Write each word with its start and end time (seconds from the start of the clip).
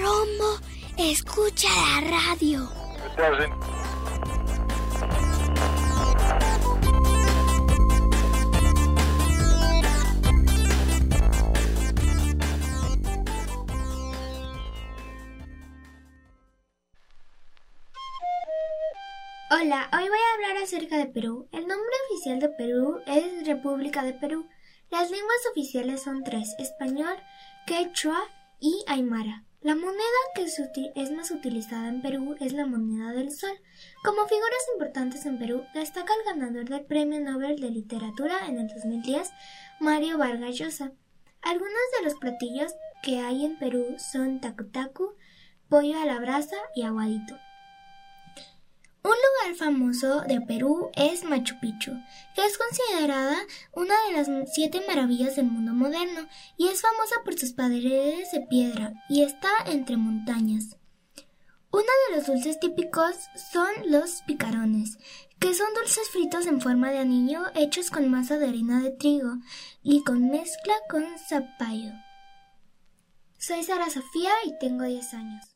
Rombo 0.00 0.60
escucha 0.98 1.68
la 1.68 2.10
radio. 2.10 2.68
Hola, 19.48 19.88
hoy 19.92 20.08
voy 20.08 20.18
a 20.18 20.34
hablar 20.34 20.62
acerca 20.62 20.98
de 20.98 21.06
Perú. 21.06 21.48
El 21.52 21.66
nombre 21.66 21.86
oficial 22.10 22.40
de 22.40 22.48
Perú 22.50 23.00
es 23.06 23.46
República 23.46 24.02
de 24.02 24.12
Perú. 24.12 24.46
Las 24.90 25.10
lenguas 25.10 25.38
oficiales 25.50 26.02
son 26.02 26.24
tres, 26.24 26.54
español, 26.58 27.16
quechua 27.66 28.20
y 28.60 28.84
aymara. 28.86 29.45
La 29.62 29.74
moneda 29.74 29.96
que 30.34 30.44
es 30.94 31.10
más 31.12 31.30
utilizada 31.30 31.88
en 31.88 32.02
Perú 32.02 32.36
es 32.40 32.52
la 32.52 32.66
moneda 32.66 33.12
del 33.12 33.32
sol. 33.32 33.58
Como 34.04 34.26
figuras 34.26 34.68
importantes 34.74 35.26
en 35.26 35.38
Perú, 35.38 35.64
destaca 35.74 36.12
el 36.14 36.34
ganador 36.34 36.68
del 36.68 36.84
Premio 36.84 37.20
Nobel 37.20 37.58
de 37.58 37.70
Literatura 37.70 38.46
en 38.46 38.58
el 38.58 38.68
2010, 38.68 39.30
Mario 39.80 40.18
Vargas 40.18 40.56
Llosa. 40.56 40.92
Algunos 41.42 41.72
de 41.98 42.04
los 42.04 42.14
platillos 42.14 42.74
que 43.02 43.20
hay 43.20 43.44
en 43.44 43.58
Perú 43.58 43.96
son 43.98 44.40
tacu 44.40 44.64
tacu, 44.64 45.14
pollo 45.68 45.98
a 45.98 46.06
la 46.06 46.20
brasa 46.20 46.56
y 46.74 46.82
aguadito. 46.82 47.36
Un 49.06 49.12
lugar 49.12 49.56
famoso 49.56 50.22
de 50.22 50.40
Perú 50.40 50.90
es 50.96 51.22
Machu 51.22 51.54
Picchu, 51.60 51.92
que 52.34 52.44
es 52.44 52.58
considerada 52.58 53.36
una 53.72 53.94
de 54.08 54.16
las 54.16 54.52
siete 54.52 54.82
maravillas 54.88 55.36
del 55.36 55.46
mundo 55.46 55.72
moderno 55.74 56.26
y 56.56 56.66
es 56.66 56.82
famosa 56.82 57.14
por 57.24 57.38
sus 57.38 57.52
paredes 57.52 58.32
de 58.32 58.40
piedra 58.40 58.94
y 59.08 59.22
está 59.22 59.50
entre 59.66 59.96
montañas. 59.96 60.76
Uno 61.70 61.84
de 62.08 62.16
los 62.16 62.26
dulces 62.26 62.58
típicos 62.58 63.14
son 63.52 63.68
los 63.84 64.22
picarones, 64.22 64.98
que 65.38 65.54
son 65.54 65.72
dulces 65.74 66.08
fritos 66.10 66.48
en 66.48 66.60
forma 66.60 66.90
de 66.90 66.98
anillo 66.98 67.44
hechos 67.54 67.92
con 67.92 68.10
masa 68.10 68.38
de 68.38 68.48
harina 68.48 68.82
de 68.82 68.90
trigo 68.90 69.34
y 69.84 70.02
con 70.02 70.30
mezcla 70.30 70.74
con 70.90 71.04
zapallo. 71.28 71.92
Soy 73.38 73.62
Sara 73.62 73.88
Sofía 73.88 74.32
y 74.46 74.58
tengo 74.58 74.82
10 74.82 75.14
años. 75.14 75.55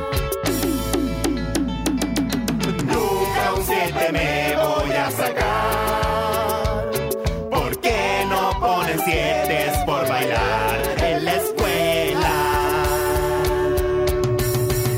Me 4.11 4.55
voy 4.55 4.91
a 4.91 5.11
sacar. 5.11 6.91
¿Por 7.49 7.79
qué 7.79 8.25
no 8.29 8.51
ponen 8.59 8.99
siete 9.05 9.71
por 9.85 10.07
bailar 10.07 10.95
en 11.03 11.25
la 11.25 11.35
escuela? 11.35 12.31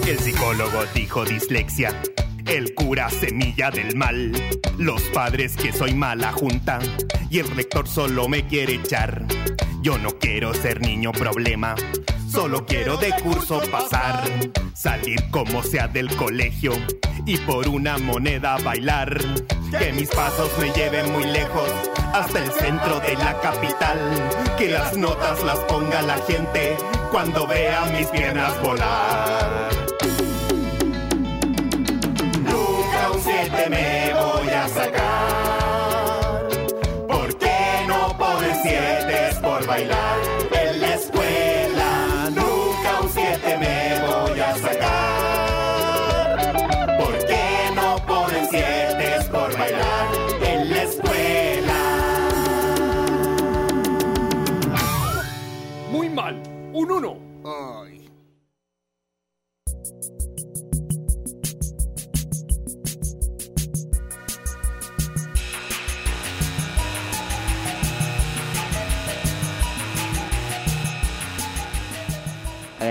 El 0.08 0.20
psicólogo 0.20 0.86
dijo 0.94 1.26
dislexia. 1.26 2.02
El 2.46 2.74
cura 2.74 3.10
semilla 3.10 3.72
del 3.72 3.96
mal. 3.96 4.32
Los 4.78 5.02
padres 5.04 5.56
que 5.56 5.72
soy 5.72 5.94
mala 5.94 6.32
junta. 6.32 6.80
Y 7.30 7.40
el 7.40 7.50
rector 7.56 7.88
solo 7.88 8.28
me 8.28 8.46
quiere 8.48 8.76
echar. 8.76 9.26
Yo 9.82 9.98
no 9.98 10.18
quiero 10.20 10.54
ser 10.54 10.82
niño 10.82 11.12
problema. 11.12 11.76
Solo 12.34 12.66
quiero 12.66 12.98
de 12.98 13.12
curso 13.22 13.62
pasar. 13.70 14.24
Salir 14.74 15.30
como 15.30 15.62
sea 15.62 15.88
del 15.88 16.14
colegio. 16.16 16.74
Y 17.28 17.38
por 17.38 17.68
una 17.68 18.00
moneda 18.00 18.58
bailar. 18.58 19.20
Que 19.78 19.94
mis 19.94 20.10
pasos 20.10 20.50
me 20.60 20.72
lleven 20.72 21.12
muy 21.12 21.26
lejos. 21.26 21.70
Hasta 22.12 22.44
el 22.44 22.52
centro 22.52 23.00
de 23.02 23.16
la 23.18 23.40
capital. 23.40 24.00
Que 24.58 24.72
las 24.72 24.98
notas 24.98 25.44
las 25.44 25.60
ponga 25.60 26.02
la 26.02 26.18
gente. 26.28 26.76
Cuando 27.12 27.46
vea 27.46 27.86
mis 27.96 28.08
piernas 28.08 28.60
volar. 28.64 29.70
Nunca 32.40 33.12
un 33.14 33.22
siete 33.22 33.70
me 33.70 34.12
voy 34.16 34.50
a 34.50 34.68
sacar. 34.70 35.53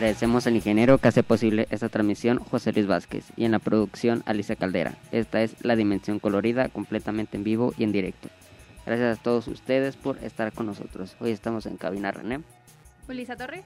Agradecemos 0.03 0.49
al 0.49 0.57
ingeniero 0.57 0.99
que 0.99 1.07
hace 1.07 1.23
posible 1.23 1.69
esta 1.71 1.89
transmisión, 1.89 2.41
José 2.41 2.73
Luis 2.73 2.89
Vázquez, 2.89 3.25
y 3.37 3.45
en 3.45 3.53
la 3.53 3.61
producción, 3.61 4.25
Alicia 4.27 4.57
Caldera. 4.57 4.97
Esta 5.13 5.43
es 5.43 5.55
La 5.65 5.77
Dimensión 5.77 6.19
Colorida, 6.19 6.69
completamente 6.71 7.37
en 7.37 7.45
vivo 7.45 7.73
y 7.79 7.85
en 7.85 7.93
directo. 7.93 8.29
Gracias 8.85 9.17
a 9.17 9.23
todos 9.23 9.47
ustedes 9.47 9.95
por 9.95 10.19
estar 10.19 10.53
con 10.53 10.67
nosotros. 10.67 11.15
Hoy 11.21 11.31
estamos 11.31 11.67
en 11.67 11.77
cabina 11.77 12.11
René. 12.11 12.41
Ulisa 13.09 13.37
Torre. 13.37 13.63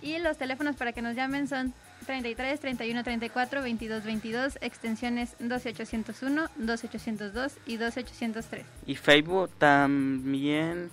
Y 0.00 0.18
los 0.18 0.38
teléfonos 0.38 0.74
para 0.76 0.94
que 0.94 1.02
nos 1.02 1.14
llamen 1.14 1.46
son 1.46 1.74
33 2.06 2.60
31 2.60 3.04
34 3.04 3.60
22 3.60 4.02
22, 4.02 4.58
extensiones 4.62 5.36
12801, 5.40 6.48
12802 6.56 7.58
y 7.66 7.76
12803. 7.76 8.64
Y 8.86 8.94
Facebook 8.94 9.50
también 9.58 10.88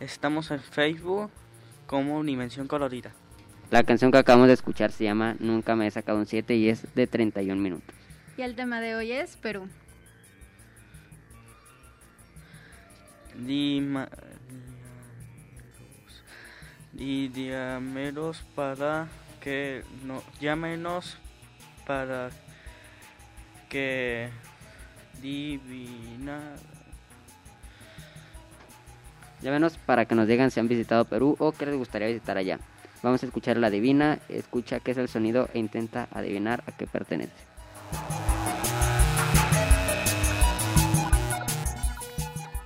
estamos 0.00 0.50
en 0.50 0.58
Facebook 0.58 1.30
como 1.92 2.24
Dimensión 2.24 2.66
Colorida. 2.68 3.12
La 3.70 3.82
canción 3.82 4.10
que 4.10 4.16
acabamos 4.16 4.48
de 4.48 4.54
escuchar 4.54 4.92
se 4.92 5.04
llama 5.04 5.36
Nunca 5.40 5.76
me 5.76 5.86
he 5.86 5.90
sacado 5.90 6.16
un 6.18 6.24
7 6.24 6.54
y 6.56 6.70
es 6.70 6.86
de 6.94 7.06
31 7.06 7.60
minutos. 7.60 7.94
Y 8.38 8.40
el 8.40 8.54
tema 8.56 8.80
de 8.80 8.94
hoy 8.96 9.12
es 9.12 9.36
Perú. 9.36 9.68
Dima- 13.46 14.08
diameros 16.94 18.42
para 18.54 19.08
que 19.40 19.82
no 20.04 20.22
llámenos 20.40 21.18
para 21.86 22.30
que 23.68 24.30
Divina. 25.20 26.54
Llámenos 29.42 29.76
para 29.76 30.04
que 30.04 30.14
nos 30.14 30.28
digan 30.28 30.50
si 30.50 30.60
han 30.60 30.68
visitado 30.68 31.04
Perú 31.04 31.36
o 31.38 31.52
qué 31.52 31.66
les 31.66 31.76
gustaría 31.76 32.08
visitar 32.08 32.36
allá. 32.36 32.58
Vamos 33.02 33.22
a 33.22 33.26
escuchar 33.26 33.56
la 33.56 33.70
divina, 33.70 34.20
escucha 34.28 34.78
qué 34.78 34.92
es 34.92 34.98
el 34.98 35.08
sonido 35.08 35.48
e 35.52 35.58
intenta 35.58 36.08
adivinar 36.12 36.62
a 36.66 36.72
qué 36.72 36.86
pertenece. 36.86 37.32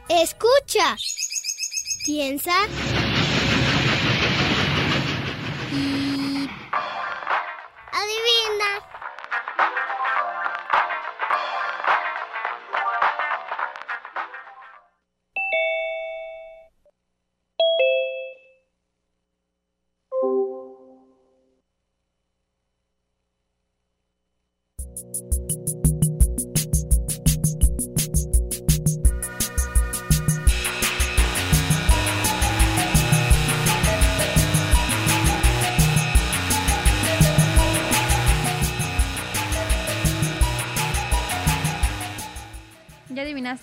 Escucha. 0.08 0.96
Piensa. 2.04 2.52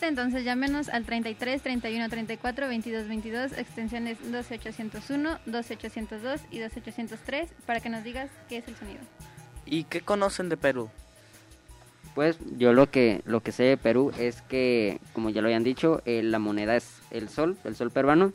¿Ya 0.04 0.08
adivinaste? 0.08 0.08
Entonces 0.08 0.44
llámenos 0.44 0.90
al 0.90 1.06
33 1.06 1.62
31 1.62 2.10
34 2.10 2.68
22 2.68 3.08
22, 3.08 3.52
extensiones 3.54 4.18
12801, 4.32 5.40
12802 5.46 6.42
y 6.52 6.60
12803 6.60 7.50
para 7.66 7.80
que 7.80 7.90
nos 7.90 8.04
digas 8.04 8.30
qué 8.50 8.58
es 8.58 8.68
el 8.68 8.76
sonido. 8.76 9.00
¿Y 9.66 9.86
qué 9.86 10.02
conocen 10.02 10.50
de 10.50 10.58
Perú? 10.58 10.90
Pues 12.16 12.38
yo 12.58 12.74
lo 12.74 12.92
que 12.92 13.22
lo 13.26 13.42
que 13.42 13.52
sé 13.52 13.64
de 13.64 13.78
Perú 13.78 14.12
es 14.18 14.42
que, 14.44 15.00
como 15.14 15.30
ya 15.30 15.42
lo 15.42 15.48
habían 15.48 15.64
dicho, 15.64 16.02
eh, 16.06 16.22
la 16.22 16.40
moneda 16.40 16.76
es 16.76 17.02
el 17.12 17.30
sol, 17.30 17.58
el 17.64 17.76
sol 17.76 17.92
peruano. 17.92 18.34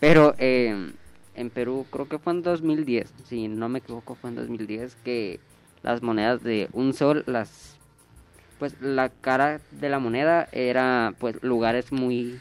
Pero 0.00 0.34
eh, 0.38 0.92
en 1.34 1.50
Perú 1.50 1.86
creo 1.90 2.08
que 2.08 2.18
fue 2.18 2.34
en 2.34 2.42
2010, 2.42 3.14
si 3.24 3.48
no 3.48 3.68
me 3.68 3.78
equivoco 3.78 4.14
fue 4.14 4.30
en 4.30 4.36
2010 4.36 4.96
que 4.96 5.40
las 5.82 6.02
monedas 6.02 6.42
de 6.42 6.68
un 6.72 6.92
sol, 6.92 7.24
las 7.26 7.78
pues 8.58 8.80
la 8.80 9.08
cara 9.08 9.60
de 9.70 9.88
la 9.88 9.98
moneda 9.98 10.48
era 10.52 11.14
pues 11.18 11.42
lugares 11.42 11.92
muy 11.92 12.40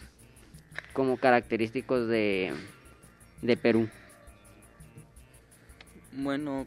como 0.93 1.17
característicos 1.17 2.07
de 2.07 2.53
de 3.41 3.57
Perú. 3.57 3.89
Bueno, 6.13 6.65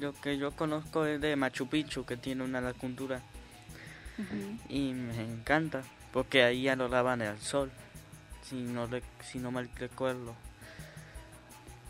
lo 0.00 0.12
que 0.12 0.36
yo 0.38 0.50
conozco 0.50 1.06
es 1.06 1.20
de 1.20 1.36
Machu 1.36 1.68
Picchu, 1.68 2.04
que 2.04 2.16
tiene 2.16 2.42
una 2.42 2.60
lacuntura. 2.60 3.20
Y 4.68 4.92
me 4.92 5.20
encanta, 5.22 5.82
porque 6.12 6.42
ahí 6.42 6.68
adoraban 6.68 7.22
el 7.22 7.38
sol, 7.38 7.70
si 8.42 8.56
no, 8.56 8.86
re- 8.86 9.02
si 9.22 9.38
no 9.38 9.50
mal 9.50 9.68
recuerdo. 9.76 10.34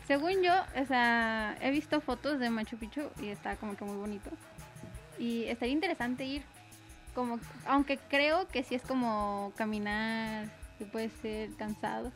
Según 0.07 0.43
yo, 0.43 0.53
o 0.79 0.85
sea, 0.85 1.57
he 1.61 1.71
visto 1.71 1.99
fotos 2.01 2.39
de 2.39 2.49
Machu 2.51 2.77
Picchu 2.77 3.09
y 3.21 3.29
está 3.29 3.55
como 3.55 3.75
que 3.75 3.85
muy 3.85 3.97
bonito. 3.97 4.29
Y 5.17 5.43
estaría 5.45 5.73
interesante 5.73 6.25
ir, 6.25 6.43
como, 7.13 7.39
aunque 7.65 7.97
creo 8.09 8.47
que 8.47 8.63
sí 8.63 8.75
es 8.75 8.81
como 8.81 9.53
caminar, 9.55 10.51
y 10.79 10.85
puede 10.85 11.09
ser 11.09 11.53
cansado, 11.55 12.11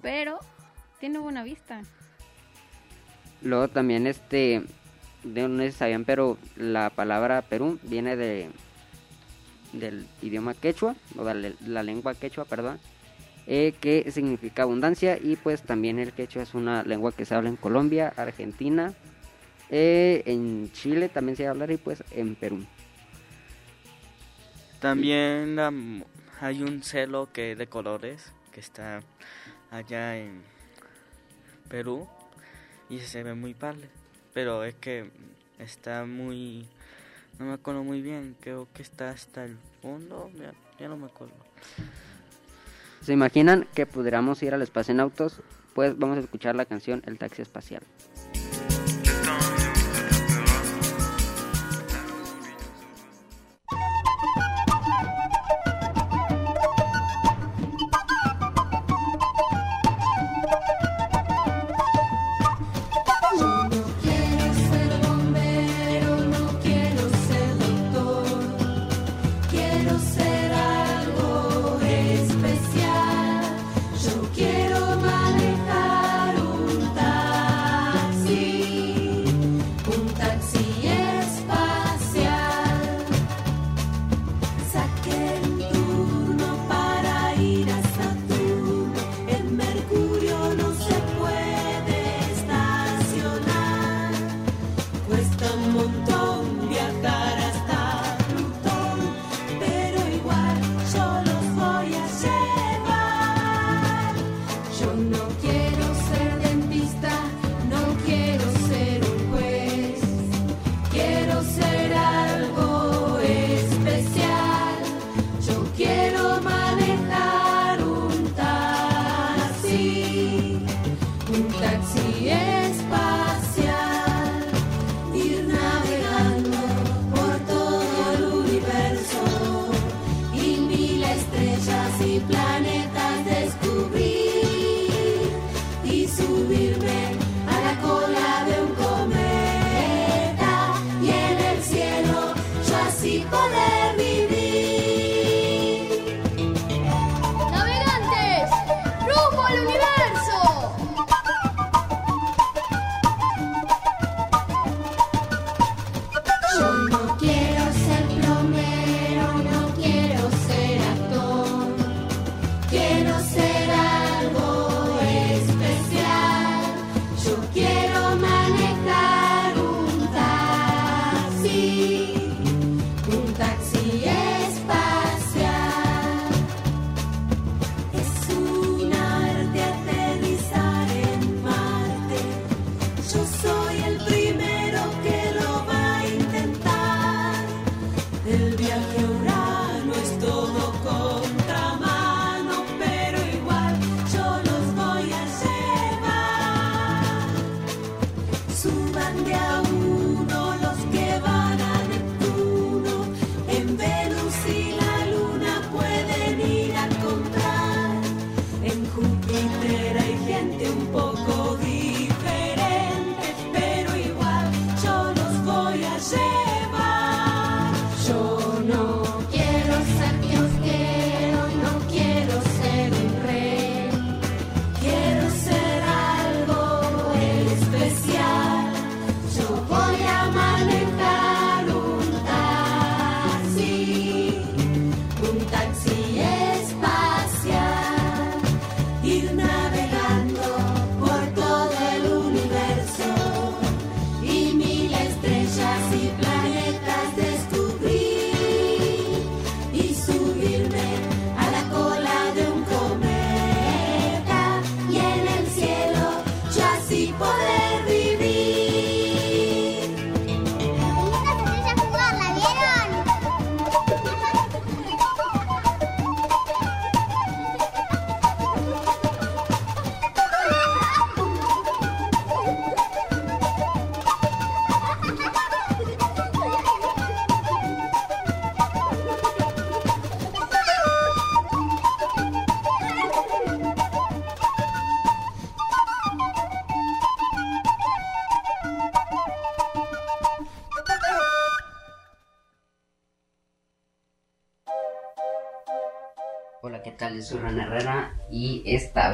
pero 0.00 0.38
tiene 1.00 1.18
buena 1.18 1.42
vista. 1.42 1.82
Luego 3.42 3.68
también 3.68 4.06
este 4.06 4.62
no 5.24 5.58
sé 5.58 5.72
sabían, 5.72 6.04
pero 6.04 6.38
la 6.56 6.90
palabra 6.90 7.42
Perú 7.42 7.78
viene 7.82 8.16
de 8.16 8.50
del 9.72 10.06
idioma 10.22 10.54
quechua 10.54 10.94
o 11.18 11.24
de 11.24 11.34
la, 11.34 11.52
la 11.66 11.82
lengua 11.82 12.14
quechua, 12.14 12.44
perdón, 12.44 12.78
eh, 13.46 13.74
que 13.80 14.10
significa 14.10 14.62
abundancia 14.62 15.18
y 15.20 15.36
pues 15.36 15.62
también 15.62 15.98
el 15.98 16.12
quechua 16.12 16.42
es 16.42 16.54
una 16.54 16.82
lengua 16.84 17.12
que 17.12 17.24
se 17.24 17.34
habla 17.34 17.48
en 17.48 17.56
Colombia, 17.56 18.12
Argentina, 18.16 18.94
eh, 19.70 20.22
en 20.26 20.70
Chile 20.72 21.08
también 21.08 21.36
se 21.36 21.46
habla 21.46 21.70
y 21.72 21.76
pues 21.76 22.02
en 22.10 22.34
Perú. 22.34 22.64
También 24.80 25.58
am, 25.58 26.04
hay 26.40 26.62
un 26.62 26.82
celo 26.82 27.32
que 27.32 27.56
de 27.56 27.66
colores 27.66 28.32
que 28.52 28.60
está 28.60 29.00
allá 29.70 30.18
en 30.18 30.42
Perú 31.68 32.08
y 32.88 33.00
se 33.00 33.22
ve 33.22 33.34
muy 33.34 33.54
padre, 33.54 33.88
pero 34.32 34.64
es 34.64 34.74
que 34.74 35.10
está 35.58 36.04
muy 36.04 36.68
no 37.38 37.46
me 37.46 37.52
acuerdo 37.52 37.84
muy 37.84 38.00
bien, 38.00 38.36
creo 38.40 38.66
que 38.72 38.82
está 38.82 39.10
hasta 39.10 39.44
el 39.44 39.58
fondo, 39.82 40.30
ya, 40.34 40.54
ya 40.78 40.88
no 40.88 40.96
me 40.96 41.06
acuerdo. 41.06 41.34
¿Se 43.02 43.12
imaginan 43.12 43.68
que 43.74 43.86
pudiéramos 43.86 44.42
ir 44.42 44.54
al 44.54 44.62
espacio 44.62 44.92
en 44.92 45.00
autos? 45.00 45.42
Pues 45.74 45.98
vamos 45.98 46.16
a 46.16 46.20
escuchar 46.20 46.56
la 46.56 46.64
canción 46.64 47.02
El 47.06 47.18
taxi 47.18 47.42
espacial. 47.42 47.82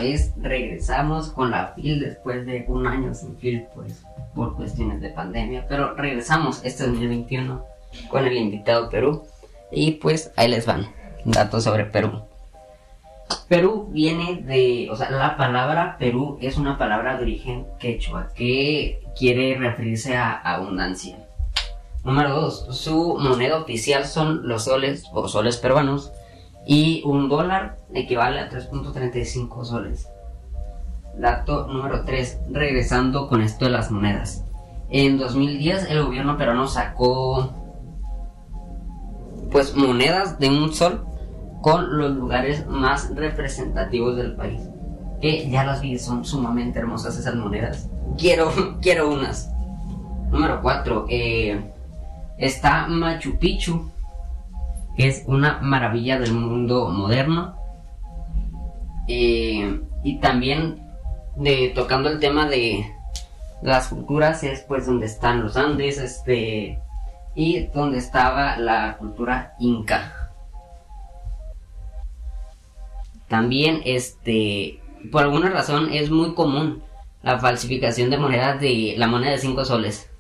Vez 0.02 0.32
regresamos 0.37 1.30
con 1.30 1.50
la 1.50 1.68
FIL 1.75 2.00
después 2.00 2.44
de 2.47 2.64
un 2.68 2.87
año 2.87 3.14
sin 3.14 3.37
FIL, 3.38 3.66
pues 3.75 4.04
por 4.35 4.56
cuestiones 4.56 5.00
de 5.00 5.11
pandemia, 5.11 5.66
pero 5.68 5.94
regresamos 5.94 6.64
este 6.64 6.87
2021 6.87 7.64
con 8.09 8.26
el 8.26 8.37
invitado 8.37 8.90
Perú 8.90 9.25
y 9.71 9.92
pues 9.92 10.32
ahí 10.37 10.49
les 10.49 10.66
van 10.66 10.88
datos 11.25 11.64
sobre 11.64 11.85
Perú. 11.85 12.23
Perú 13.49 13.88
viene 13.90 14.42
de, 14.42 14.88
o 14.90 14.97
sea, 14.97 15.11
la 15.11 15.37
palabra 15.37 15.97
Perú 15.99 16.38
es 16.40 16.56
una 16.56 16.78
palabra 16.78 17.16
de 17.16 17.23
origen 17.23 17.66
quechua 17.78 18.28
que 18.35 19.02
quiere 19.18 19.56
referirse 19.56 20.16
a 20.16 20.32
abundancia. 20.32 21.16
Número 22.04 22.40
2. 22.40 22.76
Su 22.76 23.16
moneda 23.18 23.59
oficial 23.59 24.06
son 24.06 24.49
los 24.49 24.64
soles 24.64 25.04
o 25.12 25.28
soles 25.28 25.56
peruanos 25.56 26.12
y 26.66 27.02
un 27.04 27.28
dólar 27.28 27.78
equivale 27.92 28.40
a 28.40 28.50
3.35 28.50 29.64
soles. 29.64 30.09
Dato 31.19 31.66
número 31.66 32.04
3. 32.04 32.40
Regresando 32.50 33.28
con 33.28 33.42
esto 33.42 33.66
de 33.66 33.73
las 33.73 33.90
monedas. 33.90 34.45
En 34.88 35.19
2010 35.19 35.90
el 35.90 36.04
gobierno 36.04 36.37
peruano 36.37 36.66
sacó 36.66 37.52
pues 39.50 39.75
monedas 39.76 40.38
de 40.38 40.49
un 40.49 40.73
sol 40.73 41.07
con 41.61 41.99
los 41.99 42.12
lugares 42.16 42.66
más 42.66 43.14
representativos 43.14 44.16
del 44.16 44.35
país. 44.35 44.62
Que 45.21 45.49
ya 45.49 45.64
las 45.64 45.81
vi, 45.81 45.99
son 45.99 46.25
sumamente 46.25 46.78
hermosas 46.78 47.16
esas 47.16 47.37
monedas. 47.37 47.88
Quiero, 48.19 48.50
quiero 48.81 49.11
unas. 49.11 49.50
Número 50.31 50.61
4. 50.62 51.07
está 52.38 52.87
Machu 52.88 53.38
Picchu, 53.38 53.90
es 54.96 55.25
una 55.26 55.58
maravilla 55.61 56.18
del 56.18 56.32
mundo 56.32 56.88
moderno. 56.88 57.56
Eh, 59.08 59.80
y 60.04 60.18
también 60.20 60.87
de 61.37 61.72
tocando 61.75 62.08
el 62.08 62.20
tema 62.20 62.49
de 62.49 62.87
las 63.62 63.88
culturas 63.88 64.42
es 64.42 64.61
pues 64.62 64.87
donde 64.87 65.06
están 65.06 65.42
los 65.42 65.56
Andes, 65.56 65.99
este 65.99 66.78
y 67.34 67.66
donde 67.68 67.99
estaba 67.99 68.56
la 68.56 68.96
cultura 68.99 69.54
inca. 69.58 70.30
También 73.28 73.80
este 73.84 74.80
por 75.11 75.22
alguna 75.22 75.50
razón 75.50 75.90
es 75.92 76.11
muy 76.11 76.34
común 76.34 76.82
la 77.22 77.38
falsificación 77.38 78.11
de 78.11 78.18
monedas 78.18 78.61
de 78.61 78.94
la 78.99 79.06
moneda 79.06 79.32
de 79.32 79.38
5 79.38 79.64
soles. 79.64 80.12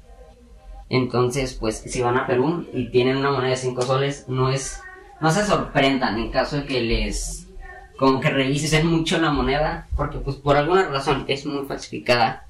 Entonces, 0.92 1.54
pues 1.54 1.78
si 1.78 2.02
van 2.02 2.18
a 2.18 2.26
Perú 2.26 2.66
y 2.74 2.90
tienen 2.90 3.16
una 3.16 3.30
moneda 3.30 3.52
de 3.52 3.56
5 3.56 3.80
soles, 3.80 4.26
no 4.28 4.50
es 4.50 4.78
no 5.22 5.30
se 5.30 5.46
sorprendan 5.46 6.18
en 6.18 6.30
caso 6.30 6.56
de 6.56 6.66
que 6.66 6.82
les 6.82 7.48
como 7.96 8.20
que 8.20 8.28
revisen 8.28 8.86
mucho 8.88 9.18
la 9.18 9.30
moneda, 9.30 9.88
porque 9.96 10.18
pues 10.18 10.36
por 10.36 10.56
alguna 10.56 10.88
razón 10.88 11.24
es 11.28 11.46
muy 11.46 11.64
falsificada 11.64 12.46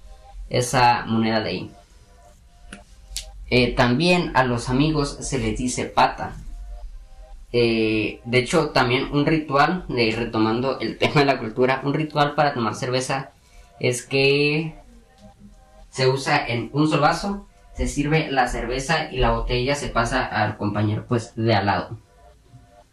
esa 0.50 1.04
moneda 1.06 1.40
de 1.40 1.50
ahí. 1.50 1.70
Eh, 3.48 3.74
también 3.74 4.32
a 4.34 4.42
los 4.42 4.68
amigos 4.68 5.18
se 5.20 5.38
les 5.38 5.56
dice 5.56 5.84
pata. 5.84 6.34
Eh, 7.52 8.20
de 8.24 8.38
hecho, 8.38 8.70
también 8.70 9.12
un 9.12 9.24
ritual, 9.24 9.84
de, 9.88 10.16
retomando 10.16 10.80
el 10.80 10.98
tema 10.98 11.20
de 11.20 11.26
la 11.26 11.38
cultura, 11.38 11.80
un 11.84 11.94
ritual 11.94 12.34
para 12.34 12.54
tomar 12.54 12.74
cerveza 12.74 13.30
es 13.78 14.02
que 14.04 14.74
se 15.90 16.08
usa 16.08 16.44
en 16.44 16.70
un 16.72 16.88
solo 16.88 17.02
vaso, 17.02 17.46
se 17.74 17.88
sirve 17.88 18.30
la 18.30 18.48
cerveza 18.48 19.10
y 19.10 19.18
la 19.18 19.30
botella 19.32 19.74
se 19.74 19.88
pasa 19.88 20.24
al 20.24 20.56
compañero 20.56 21.04
pues 21.08 21.32
de 21.36 21.54
al 21.54 21.66
lado. 21.66 21.98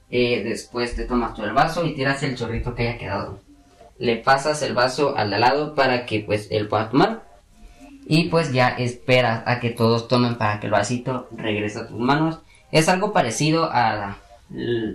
Eh, 0.09 0.43
después 0.43 0.95
te 0.95 1.05
tomas 1.05 1.33
todo 1.36 1.45
el 1.45 1.53
vaso 1.53 1.86
y 1.86 1.93
tiras 1.93 2.24
el 2.24 2.36
chorrito 2.36 2.74
que 2.74 2.88
haya 2.88 2.98
quedado. 2.98 3.39
Le 3.98 4.15
pasas 4.15 4.62
el 4.62 4.74
vaso 4.74 5.15
al 5.17 5.29
de 5.29 5.36
al 5.36 5.41
lado 5.41 5.75
para 5.75 6.05
que 6.05 6.21
pues 6.21 6.48
él 6.51 6.67
pueda 6.67 6.89
tomar. 6.89 7.24
Y 8.07 8.29
pues 8.29 8.51
ya 8.51 8.69
esperas 8.69 9.43
a 9.45 9.59
que 9.59 9.69
todos 9.69 10.07
tomen 10.07 10.36
para 10.36 10.59
que 10.59 10.65
el 10.65 10.71
vasito 10.71 11.27
regrese 11.31 11.79
a 11.79 11.88
tus 11.88 12.00
manos. 12.00 12.39
Es 12.71 12.89
algo 12.89 13.13
parecido 13.13 13.69
a, 13.71 14.17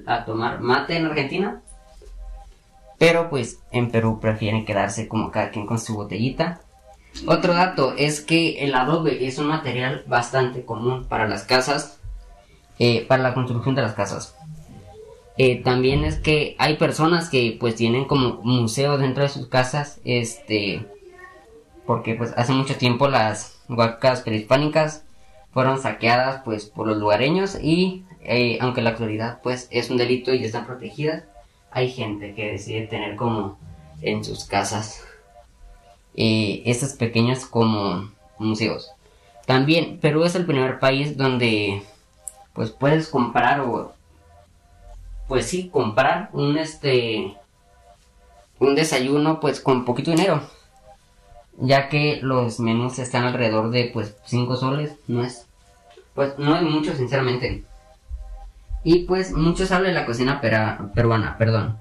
a 0.06 0.24
tomar 0.24 0.60
mate 0.60 0.96
en 0.96 1.06
Argentina. 1.06 1.62
Pero 2.98 3.28
pues 3.30 3.60
en 3.70 3.90
Perú 3.90 4.18
prefieren 4.20 4.64
quedarse 4.64 5.06
como 5.06 5.30
cada 5.30 5.50
quien 5.50 5.66
con 5.66 5.78
su 5.78 5.94
botellita. 5.94 6.60
Otro 7.26 7.54
dato 7.54 7.94
es 7.96 8.20
que 8.20 8.64
el 8.64 8.74
adobe 8.74 9.26
es 9.26 9.38
un 9.38 9.46
material 9.46 10.04
bastante 10.06 10.64
común 10.64 11.04
para 11.06 11.28
las 11.28 11.44
casas. 11.44 12.00
eh, 12.78 13.04
para 13.06 13.22
la 13.22 13.34
construcción 13.34 13.76
de 13.76 13.82
las 13.82 13.94
casas. 13.94 14.34
Eh, 15.36 15.62
también 15.62 16.04
es 16.04 16.18
que 16.18 16.56
hay 16.58 16.76
personas 16.76 17.28
que 17.28 17.56
pues 17.58 17.76
tienen 17.76 18.04
como 18.04 18.40
museo 18.42 18.98
dentro 18.98 19.22
de 19.22 19.28
sus 19.28 19.46
casas, 19.48 20.00
este, 20.04 20.84
porque 21.86 22.14
pues 22.14 22.32
hace 22.36 22.52
mucho 22.52 22.76
tiempo 22.76 23.08
las 23.08 23.58
huacas 23.68 24.22
prehispánicas 24.22 25.04
fueron 25.52 25.80
saqueadas 25.80 26.42
pues 26.44 26.66
por 26.66 26.86
los 26.86 26.98
lugareños 26.98 27.56
y 27.60 28.04
eh, 28.22 28.58
aunque 28.60 28.80
en 28.80 28.84
la 28.84 28.90
actualidad 28.90 29.40
pues 29.42 29.68
es 29.70 29.90
un 29.90 29.96
delito 29.96 30.34
y 30.34 30.44
están 30.44 30.66
protegidas, 30.66 31.24
hay 31.70 31.90
gente 31.90 32.34
que 32.34 32.52
decide 32.52 32.86
tener 32.86 33.16
como 33.16 33.58
en 34.02 34.24
sus 34.24 34.44
casas 34.46 35.04
eh, 36.16 36.62
estos 36.66 36.92
pequeños 36.92 37.46
como 37.46 38.10
museos. 38.38 38.90
También 39.46 39.98
Perú 40.00 40.24
es 40.24 40.34
el 40.34 40.46
primer 40.46 40.78
país 40.78 41.16
donde 41.16 41.82
pues 42.52 42.70
puedes 42.70 43.08
comprar 43.08 43.60
o 43.60 43.92
pues 45.28 45.46
sí, 45.46 45.68
comprar 45.70 46.30
un 46.32 46.58
este 46.58 47.34
un 48.58 48.74
desayuno 48.74 49.40
pues 49.40 49.60
con 49.60 49.84
poquito 49.84 50.10
dinero. 50.10 50.42
Ya 51.58 51.88
que 51.88 52.20
los 52.22 52.58
menús 52.58 52.98
están 52.98 53.24
alrededor 53.24 53.70
de 53.70 53.90
pues 53.92 54.16
5 54.24 54.56
soles, 54.56 54.96
no 55.06 55.24
es 55.24 55.46
pues 56.14 56.38
no 56.38 56.56
es 56.56 56.62
mucho 56.62 56.94
sinceramente. 56.94 57.64
Y 58.84 59.04
pues 59.04 59.32
muchos 59.32 59.72
hablan 59.72 59.94
de 59.94 60.00
la 60.00 60.06
cocina 60.06 60.40
peruana, 60.40 61.36
perdón. 61.38 61.78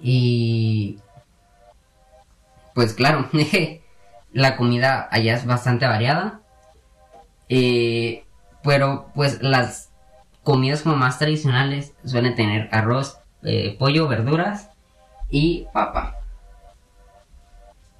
Y 0.00 0.98
pues 2.74 2.94
claro, 2.94 3.28
la 4.32 4.56
comida 4.56 5.08
allá 5.10 5.34
es 5.34 5.46
bastante 5.46 5.86
variada. 5.86 6.40
Eh, 7.48 8.24
pero 8.62 9.10
pues 9.14 9.42
las 9.42 9.90
comidas 10.42 10.82
como 10.82 10.96
más 10.96 11.18
tradicionales 11.18 11.92
suelen 12.04 12.34
tener 12.34 12.68
arroz, 12.72 13.18
eh, 13.42 13.76
pollo, 13.78 14.08
verduras 14.08 14.70
y 15.28 15.66
papa. 15.72 16.16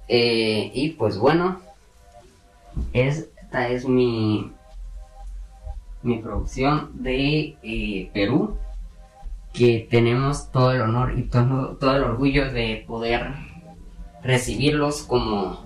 Eh, 0.07 0.71
y 0.73 0.89
pues 0.91 1.17
bueno, 1.17 1.61
esta 2.93 3.67
es 3.67 3.87
mi, 3.87 4.51
mi 6.01 6.17
producción 6.17 6.89
de 6.93 8.09
Perú, 8.13 8.57
que 9.53 9.87
tenemos 9.89 10.51
todo 10.51 10.71
el 10.71 10.81
honor 10.81 11.17
y 11.17 11.23
todo, 11.23 11.77
todo 11.77 11.95
el 11.95 12.03
orgullo 12.03 12.51
de 12.51 12.83
poder 12.87 13.33
recibirlos 14.23 15.03
como 15.03 15.59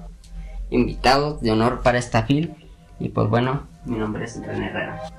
invitados 0.69 1.41
de 1.41 1.51
honor 1.51 1.81
para 1.81 1.97
esta 1.97 2.23
film. 2.23 2.53
Y 2.99 3.09
pues 3.09 3.29
bueno, 3.29 3.67
mi 3.85 3.97
nombre 3.97 4.25
es 4.25 4.41
René 4.45 4.67
Herrera. 4.67 5.11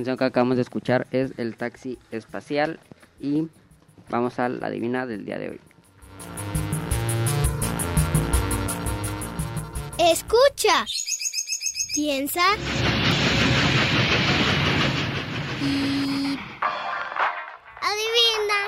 Canción 0.00 0.16
que 0.16 0.24
acabamos 0.24 0.56
de 0.56 0.62
escuchar 0.62 1.06
es 1.10 1.32
El 1.36 1.56
Taxi 1.56 1.98
Espacial 2.10 2.80
y 3.20 3.48
vamos 4.08 4.38
a 4.38 4.48
la 4.48 4.70
divina 4.70 5.04
del 5.04 5.26
día 5.26 5.38
de 5.38 5.50
hoy. 5.50 5.60
Escucha. 9.98 10.86
Piensa. 11.92 12.40
Y 15.60 16.38
Adivina. 17.82 18.60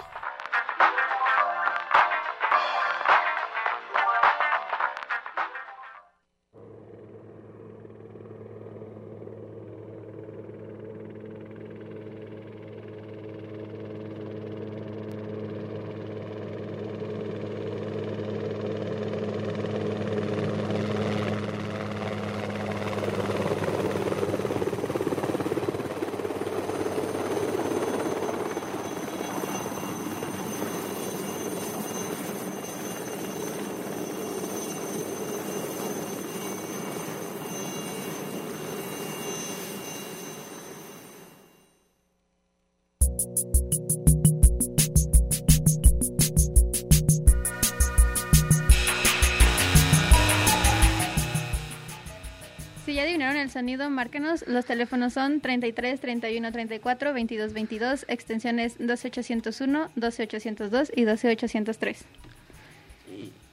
Si 52.93 52.97
ya 52.97 53.05
adivinaron 53.05 53.39
el 53.39 53.49
sonido, 53.51 53.89
márquenos. 53.89 54.47
Los 54.47 54.67
teléfonos 54.67 55.15
son 55.15 55.41
33 55.41 55.99
31 55.99 56.53
34 56.53 57.15
22 57.15 57.55
22, 57.55 58.05
extensiones 58.07 58.75
12801, 58.79 59.91
12802 59.97 60.93
y 60.95 61.05
12803. 61.07 62.05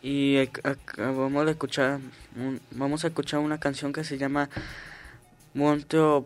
Y 0.01 0.35
ac- 0.35 0.59
acabamos 0.69 1.45
de 1.45 1.51
escuchar, 1.51 2.01
un- 2.35 2.59
vamos 2.71 3.05
a 3.05 3.07
escuchar 3.07 3.39
una 3.39 3.61
canción 3.61 3.93
que 3.93 4.03
se 4.03 4.17
llama 4.17 4.49
Montro 5.53 6.25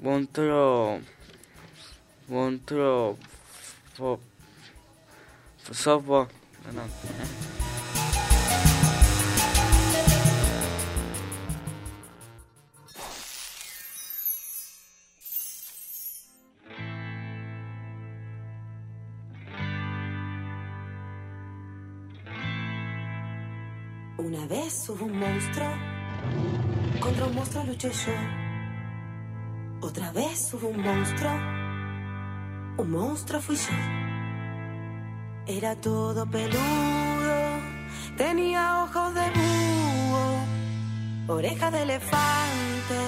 Montro, 0.00 1.00
Montro 2.28 3.18
Softball. 5.70 6.28
No, 6.64 6.80
Una 6.82 6.82
vez 24.50 24.88
hubo 24.88 25.04
un 25.04 25.16
monstruo, 25.16 25.68
contra 26.98 27.26
un 27.26 27.34
monstruo 27.36 27.62
luché 27.64 27.90
yo. 27.90 28.12
Otra 29.80 30.10
vez 30.10 30.52
hubo 30.52 30.66
un 30.68 30.82
monstruo, 30.82 31.30
un 32.78 32.90
monstruo 32.90 33.40
fui 33.40 33.54
yo. 33.54 33.76
Era 35.46 35.76
todo 35.76 36.26
peludo, 36.26 37.38
tenía 38.16 38.82
ojos 38.82 39.14
de 39.14 39.26
búho, 39.38 41.36
orejas 41.36 41.72
de 41.72 41.82
elefante 41.82 42.98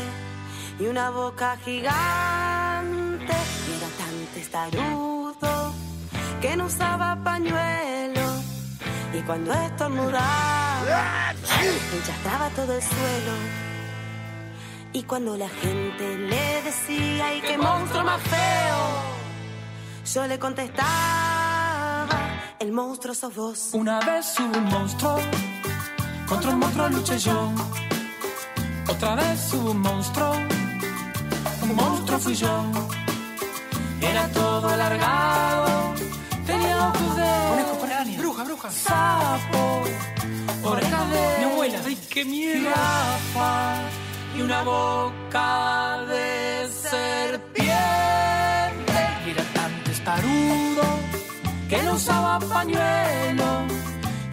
y 0.79 0.87
una 0.87 1.11
boca 1.11 1.57
gigante. 1.65 3.37
Era 3.77 3.89
tan 4.01 4.15
testarudo 4.33 5.75
que 6.41 6.57
no 6.57 6.67
usaba 6.67 7.19
pañuelo. 7.25 8.52
Y 9.15 9.21
cuando 9.23 9.53
estornudaba, 9.53 11.35
enchastraba 11.95 12.49
todo 12.57 12.73
el 12.75 12.83
suelo. 12.83 13.35
Y 14.95 15.03
cuando 15.05 15.37
la 15.37 15.49
gente 15.49 16.19
le 16.19 16.63
decía, 16.63 17.27
¡ay, 17.27 17.41
qué 17.41 17.57
monstruo 17.57 18.05
más 18.05 18.21
feo! 18.23 19.23
Yo 20.15 20.27
le 20.27 20.39
contestaba, 20.39 22.09
el 22.59 22.73
monstruo 22.73 23.15
sos 23.15 23.35
vos. 23.35 23.71
Una 23.73 24.01
vez 24.01 24.35
hubo 24.39 24.59
un 24.59 24.65
monstruo, 24.65 25.19
contra 26.29 26.51
un 26.51 26.59
monstruo 26.59 26.89
luché 26.89 27.19
yo. 27.19 27.53
Otra 28.89 29.15
vez 29.15 29.53
hubo 29.55 29.71
un 29.71 29.81
monstruo, 29.81 30.33
un 31.63 31.77
monstruo 31.77 32.19
fui 32.19 32.35
yo. 32.35 32.65
Era 34.01 34.27
todo 34.29 34.69
alargado, 34.69 35.32
bruja, 38.63 38.71
sapo, 38.71 39.83
orejas 40.63 41.11
de 41.11 41.39
mi 41.39 41.45
abuela, 41.53 41.79
ay 41.85 41.97
qué 42.11 42.25
miedo, 42.25 42.61
jirafa 42.61 43.75
y 44.37 44.41
una 44.43 44.63
boca 44.63 45.99
de 46.09 46.69
serpiente. 46.91 47.73
Y 49.27 49.31
era 49.31 49.45
tan 49.55 49.85
testarudo 49.85 50.83
que 51.69 51.83
no 51.83 51.95
usaba 51.95 52.39
pañuelo 52.39 53.67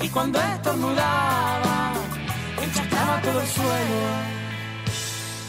y 0.02 0.10
cuando 0.10 0.40
estornudaba 0.40 1.94
enchascaba 2.62 3.22
todo 3.22 3.42
el 3.42 3.48
suelo. 3.48 4.30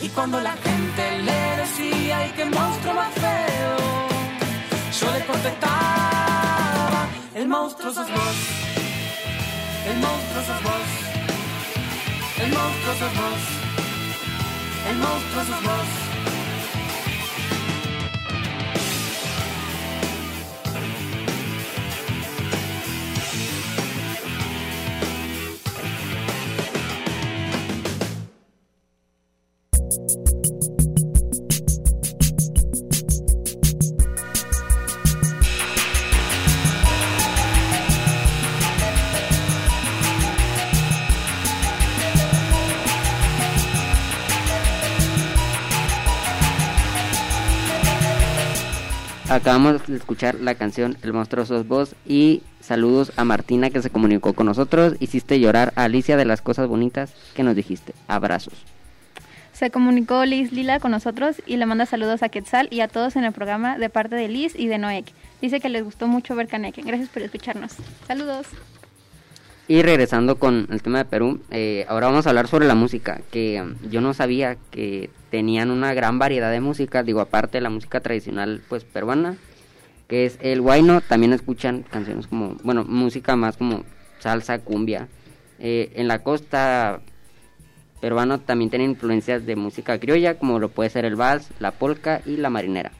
Y 0.02 0.08
cuando 0.08 0.40
la 0.40 0.52
gente 0.52 1.18
le 1.18 1.56
decía, 1.56 2.18
¡ay, 2.18 2.32
qué 2.34 2.44
monstruo 2.46 2.94
más 2.94 3.12
feo! 3.14 3.76
Yo 4.98 5.12
le 5.12 5.26
contestaba, 5.26 6.19
el 7.40 7.48
monstruo 7.48 7.90
sos 7.90 8.06
vos, 8.10 8.36
el 9.88 9.96
monstruo 9.96 10.42
sos 10.44 10.62
vos, 10.62 10.90
el 12.38 12.50
monstruo 12.52 12.94
sos 13.00 13.14
vos, 13.16 13.42
el 14.90 14.96
monstruo 14.98 15.44
sos 15.46 15.62
vos. 15.62 16.09
Acabamos 49.30 49.86
de 49.86 49.96
escuchar 49.96 50.34
la 50.34 50.54
canción 50.56 50.96
El 51.02 51.12
monstruo 51.12 51.46
sos 51.46 51.66
vos 51.66 51.94
y 52.06 52.42
saludos 52.60 53.12
a 53.16 53.24
Martina 53.24 53.70
que 53.70 53.80
se 53.80 53.90
comunicó 53.90 54.34
con 54.34 54.46
nosotros. 54.46 54.94
Hiciste 55.00 55.38
llorar 55.38 55.72
a 55.76 55.84
Alicia 55.84 56.16
de 56.16 56.24
las 56.24 56.42
cosas 56.42 56.68
bonitas 56.68 57.12
que 57.34 57.42
nos 57.42 57.54
dijiste. 57.54 57.94
Abrazos. 58.08 58.54
Se 59.52 59.70
comunicó 59.70 60.24
Liz 60.24 60.52
Lila 60.52 60.80
con 60.80 60.90
nosotros 60.90 61.42
y 61.46 61.56
le 61.56 61.66
manda 61.66 61.86
saludos 61.86 62.22
a 62.22 62.28
Quetzal 62.28 62.68
y 62.70 62.80
a 62.80 62.88
todos 62.88 63.16
en 63.16 63.24
el 63.24 63.32
programa 63.32 63.78
de 63.78 63.90
parte 63.90 64.16
de 64.16 64.28
Liz 64.28 64.54
y 64.56 64.68
de 64.68 64.78
Noek. 64.78 65.06
Dice 65.40 65.60
que 65.60 65.68
les 65.68 65.84
gustó 65.84 66.08
mucho 66.08 66.34
ver 66.34 66.48
Caneque. 66.48 66.82
Gracias 66.82 67.08
por 67.08 67.22
escucharnos. 67.22 67.72
Saludos. 68.06 68.46
Y 69.70 69.82
regresando 69.82 70.34
con 70.34 70.66
el 70.72 70.82
tema 70.82 70.98
de 70.98 71.04
Perú, 71.04 71.38
eh, 71.52 71.86
ahora 71.88 72.08
vamos 72.08 72.26
a 72.26 72.30
hablar 72.30 72.48
sobre 72.48 72.66
la 72.66 72.74
música, 72.74 73.20
que 73.30 73.62
um, 73.62 73.76
yo 73.88 74.00
no 74.00 74.14
sabía 74.14 74.56
que 74.72 75.10
tenían 75.30 75.70
una 75.70 75.94
gran 75.94 76.18
variedad 76.18 76.50
de 76.50 76.60
música, 76.60 77.04
digo, 77.04 77.20
aparte 77.20 77.58
de 77.58 77.60
la 77.60 77.70
música 77.70 78.00
tradicional 78.00 78.62
pues 78.68 78.82
peruana, 78.82 79.36
que 80.08 80.26
es 80.26 80.38
el 80.40 80.60
guayno, 80.60 81.00
también 81.02 81.32
escuchan 81.32 81.84
canciones 81.88 82.26
como, 82.26 82.56
bueno, 82.64 82.82
música 82.82 83.36
más 83.36 83.56
como 83.56 83.84
salsa, 84.18 84.58
cumbia. 84.58 85.06
Eh, 85.60 85.92
en 85.94 86.08
la 86.08 86.24
costa 86.24 87.00
peruana 88.00 88.38
también 88.38 88.70
tienen 88.70 88.90
influencias 88.90 89.46
de 89.46 89.54
música 89.54 90.00
criolla, 90.00 90.36
como 90.36 90.58
lo 90.58 90.70
puede 90.70 90.90
ser 90.90 91.04
el 91.04 91.14
vals, 91.14 91.48
la 91.60 91.70
polca 91.70 92.22
y 92.26 92.38
la 92.38 92.50
marinera. 92.50 92.90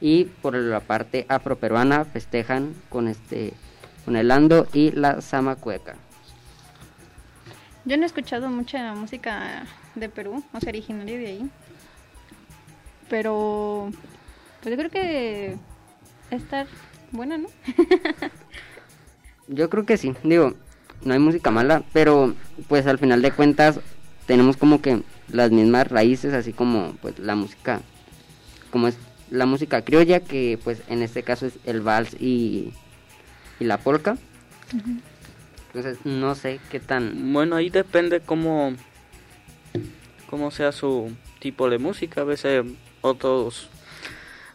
Y 0.00 0.26
por 0.26 0.54
la 0.54 0.78
parte 0.78 1.26
afroperuana 1.28 2.04
festejan 2.04 2.72
con 2.88 3.08
este 3.08 3.52
con 4.04 4.16
el 4.16 4.30
ando 4.30 4.68
y 4.72 4.90
la 4.90 5.20
zamacueca. 5.20 5.96
Yo 7.84 7.96
no 7.96 8.04
he 8.04 8.06
escuchado 8.06 8.48
mucha 8.48 8.94
música 8.94 9.66
de 9.94 10.08
Perú, 10.08 10.42
o 10.52 10.60
sea, 10.60 10.70
originaria 10.70 11.18
de 11.18 11.26
ahí. 11.26 11.50
Pero 13.10 13.90
pues 14.62 14.74
yo 14.74 14.78
creo 14.78 14.90
que 14.90 15.56
estar 16.30 16.66
buena, 17.12 17.36
¿no? 17.36 17.48
yo 19.48 19.68
creo 19.68 19.84
que 19.84 19.98
sí, 19.98 20.14
digo, 20.22 20.54
no 21.04 21.12
hay 21.12 21.18
música 21.18 21.50
mala, 21.50 21.82
pero 21.92 22.34
pues 22.68 22.86
al 22.86 22.98
final 22.98 23.20
de 23.20 23.32
cuentas 23.32 23.80
tenemos 24.26 24.56
como 24.56 24.80
que 24.80 25.02
las 25.28 25.50
mismas 25.50 25.88
raíces, 25.88 26.32
así 26.32 26.54
como 26.54 26.94
pues 27.02 27.18
la 27.18 27.34
música, 27.34 27.82
como 28.70 28.88
es 28.88 28.96
la 29.30 29.44
música 29.44 29.82
criolla, 29.82 30.20
que 30.20 30.58
pues 30.64 30.82
en 30.88 31.02
este 31.02 31.22
caso 31.22 31.46
es 31.46 31.58
el 31.66 31.82
vals 31.82 32.14
y, 32.14 32.72
y 33.60 33.64
la 33.64 33.76
polka. 33.76 34.16
Entonces 35.74 36.06
no 36.06 36.36
sé 36.36 36.60
qué 36.70 36.78
tan... 36.78 37.32
Bueno, 37.32 37.56
ahí 37.56 37.68
depende 37.68 38.20
cómo, 38.20 38.74
cómo 40.30 40.52
sea 40.52 40.70
su 40.70 41.10
tipo 41.40 41.68
de 41.68 41.78
música. 41.78 42.20
A 42.20 42.24
veces 42.24 42.64
otros, 43.00 43.68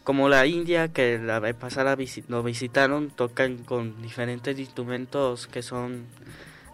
como 0.05 0.29
la 0.29 0.45
India, 0.45 0.87
que 0.87 1.19
la 1.19 1.39
vez 1.39 1.55
pasada 1.55 1.97
lo 2.29 2.43
visitaron, 2.43 3.09
tocan 3.09 3.57
con 3.57 4.01
diferentes 4.01 4.57
instrumentos 4.57 5.47
que 5.47 5.61
son 5.61 6.05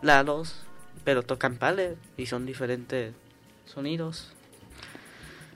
lados, 0.03 0.63
pero 1.03 1.23
tocan 1.23 1.57
pales 1.57 1.97
y 2.15 2.27
son 2.27 2.45
diferentes 2.45 3.15
sonidos. 3.65 4.31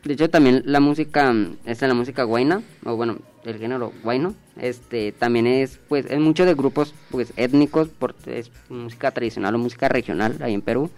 De 0.03 0.13
hecho, 0.13 0.31
también 0.31 0.63
la 0.65 0.79
música, 0.79 1.31
esta 1.65 1.85
es 1.85 1.89
la 1.89 1.93
música 1.93 2.23
guayna, 2.23 2.63
o 2.85 2.95
bueno, 2.95 3.19
el 3.45 3.57
género 3.57 3.93
guayno, 4.03 4.35
este, 4.57 5.11
también 5.11 5.47
es, 5.47 5.79
pues, 5.87 6.05
es 6.09 6.19
mucho 6.19 6.45
de 6.45 6.53
grupos, 6.53 6.93
pues, 7.09 7.33
étnicos, 7.37 7.89
porque 7.89 8.39
es 8.39 8.51
música 8.69 9.11
tradicional 9.11 9.55
o 9.55 9.57
música 9.57 9.89
regional 9.89 10.37
ahí 10.41 10.53
en 10.53 10.61
Perú, 10.61 10.89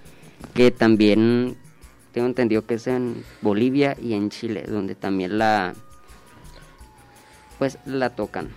que 0.54 0.72
también 0.72 1.58
tengo 2.12 2.28
entendido 2.28 2.66
que 2.66 2.76
es 2.76 2.88
en 2.88 3.24
Bolivia 3.42 3.96
y 4.02 4.14
en 4.14 4.30
Chile, 4.30 4.64
donde 4.68 4.96
también 4.96 5.38
la, 5.38 5.74
pues, 7.60 7.78
la 7.86 8.10
tocan. 8.10 8.50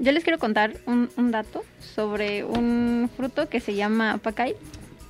Yo 0.00 0.12
les 0.12 0.22
quiero 0.22 0.38
contar 0.38 0.76
un, 0.86 1.08
un 1.16 1.30
dato 1.30 1.64
sobre 1.80 2.44
un 2.44 3.10
fruto 3.16 3.48
que 3.48 3.58
se 3.58 3.74
llama 3.74 4.18
pacay 4.18 4.54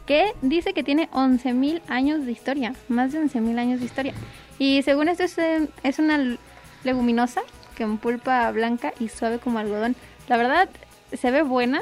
que 0.06 0.32
dice 0.40 0.72
que 0.72 0.82
tiene 0.82 1.10
11.000 1.10 1.82
años 1.88 2.24
de 2.24 2.32
historia, 2.32 2.74
más 2.88 3.12
de 3.12 3.20
11.000 3.20 3.58
años 3.58 3.80
de 3.80 3.84
historia. 3.84 4.14
Y 4.58 4.82
según 4.82 5.08
esto 5.08 5.24
es, 5.24 5.36
es 5.82 5.98
una 5.98 6.36
leguminosa 6.84 7.42
que 7.76 7.86
pulpa 7.86 8.50
blanca 8.50 8.92
y 8.98 9.08
suave 9.08 9.38
como 9.38 9.58
algodón. 9.60 9.94
La 10.28 10.36
verdad, 10.36 10.68
se 11.12 11.30
ve 11.30 11.42
buena, 11.42 11.80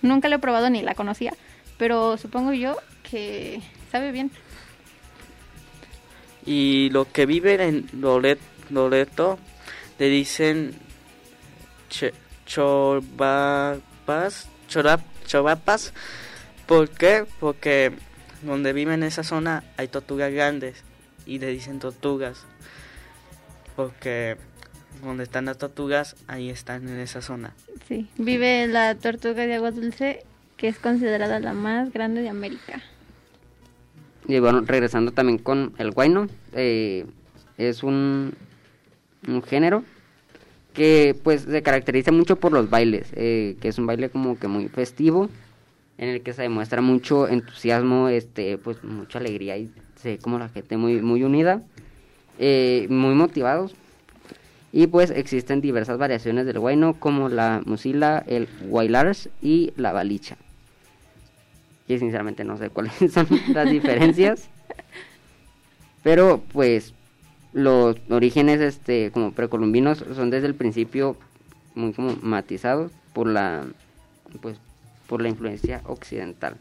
nunca 0.00 0.28
la 0.28 0.36
he 0.36 0.38
probado 0.38 0.70
ni 0.70 0.80
la 0.82 0.94
conocía, 0.94 1.34
pero 1.76 2.16
supongo 2.16 2.52
yo 2.52 2.76
que 3.02 3.60
sabe 3.90 4.12
bien. 4.12 4.30
Y 6.46 6.90
lo 6.90 7.10
que 7.10 7.26
viven 7.26 7.60
en 7.60 7.88
Loreto 8.70 9.38
le 9.98 10.08
dicen 10.08 10.74
chobapas, 12.46 13.68
chorapas 14.68 15.92
¿Por 16.66 16.88
qué? 16.90 17.24
Porque 17.40 17.92
donde 18.42 18.72
viven 18.72 19.02
en 19.02 19.08
esa 19.08 19.22
zona 19.22 19.64
hay 19.76 19.88
tortugas 19.88 20.32
grandes 20.32 20.82
y 21.26 21.38
le 21.38 21.48
dicen 21.48 21.78
tortugas. 21.78 22.44
Porque 23.76 24.36
donde 25.02 25.24
están 25.24 25.46
las 25.46 25.58
tortugas, 25.58 26.16
ahí 26.26 26.50
están 26.50 26.88
en 26.88 26.98
esa 26.98 27.20
zona. 27.20 27.54
Sí, 27.88 28.08
vive 28.16 28.66
la 28.66 28.94
tortuga 28.94 29.46
de 29.46 29.54
agua 29.54 29.70
dulce, 29.70 30.24
que 30.56 30.68
es 30.68 30.78
considerada 30.78 31.40
la 31.40 31.52
más 31.52 31.92
grande 31.92 32.22
de 32.22 32.28
América. 32.28 32.82
Y 34.26 34.38
bueno, 34.38 34.62
regresando 34.62 35.12
también 35.12 35.38
con 35.38 35.74
el 35.78 35.90
guayno, 35.90 36.28
eh, 36.52 37.06
es 37.58 37.82
un, 37.82 38.34
un 39.28 39.42
género 39.42 39.84
que 40.72 41.16
pues 41.22 41.42
se 41.42 41.62
caracteriza 41.62 42.10
mucho 42.10 42.36
por 42.36 42.52
los 42.52 42.70
bailes, 42.70 43.08
eh, 43.14 43.56
que 43.60 43.68
es 43.68 43.78
un 43.78 43.86
baile 43.86 44.10
como 44.10 44.38
que 44.38 44.48
muy 44.48 44.68
festivo 44.68 45.28
en 45.98 46.08
el 46.08 46.22
que 46.22 46.32
se 46.32 46.42
demuestra 46.42 46.80
mucho 46.80 47.28
entusiasmo, 47.28 48.08
este, 48.08 48.58
pues 48.58 48.82
mucha 48.82 49.18
alegría 49.20 49.56
y 49.56 49.70
ve 50.04 50.18
como 50.18 50.38
la 50.38 50.48
gente 50.48 50.76
muy, 50.76 51.00
muy 51.00 51.22
unida, 51.22 51.62
eh, 52.38 52.86
muy 52.90 53.14
motivados. 53.14 53.74
Y 54.72 54.88
pues 54.88 55.10
existen 55.10 55.60
diversas 55.60 55.98
variaciones 55.98 56.46
del 56.46 56.58
guayno 56.58 56.94
como 56.94 57.28
la 57.28 57.62
musila, 57.64 58.24
el 58.26 58.48
guailars 58.62 59.28
y 59.40 59.72
la 59.76 59.92
balicha. 59.92 60.36
Y 61.86 61.98
sinceramente 61.98 62.44
no 62.44 62.56
sé 62.56 62.70
cuáles 62.70 62.94
son 63.12 63.28
las 63.52 63.70
diferencias. 63.70 64.48
Pero 66.02 66.42
pues 66.52 66.92
los 67.52 67.96
orígenes 68.10 68.60
este 68.60 69.10
como 69.12 69.32
precolombinos 69.32 70.04
son 70.14 70.30
desde 70.30 70.48
el 70.48 70.54
principio 70.56 71.16
muy 71.76 71.92
como 71.92 72.16
matizados 72.20 72.90
por 73.12 73.28
la 73.28 73.64
pues 74.40 74.58
por 75.06 75.22
la 75.22 75.28
influencia 75.28 75.82
occidental. 75.86 76.56